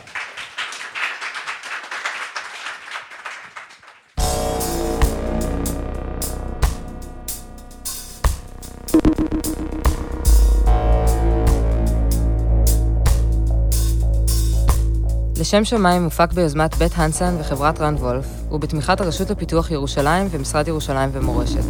[15.40, 21.10] לשם שמיים מופק ביוזמת בית הנסן וחברת רן וולף, ובתמיכת הרשות לפיתוח ירושלים ומשרד ירושלים
[21.14, 21.64] ומורשת.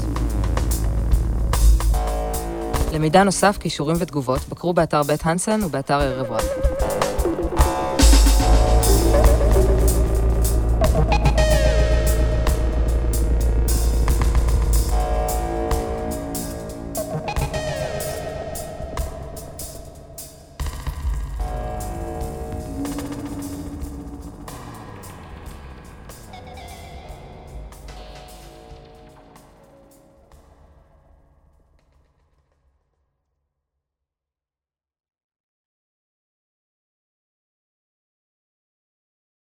[2.94, 7.09] למידע נוסף, כישורים ותגובות, בקרו באתר בית הנסן ובאתר ערב רב.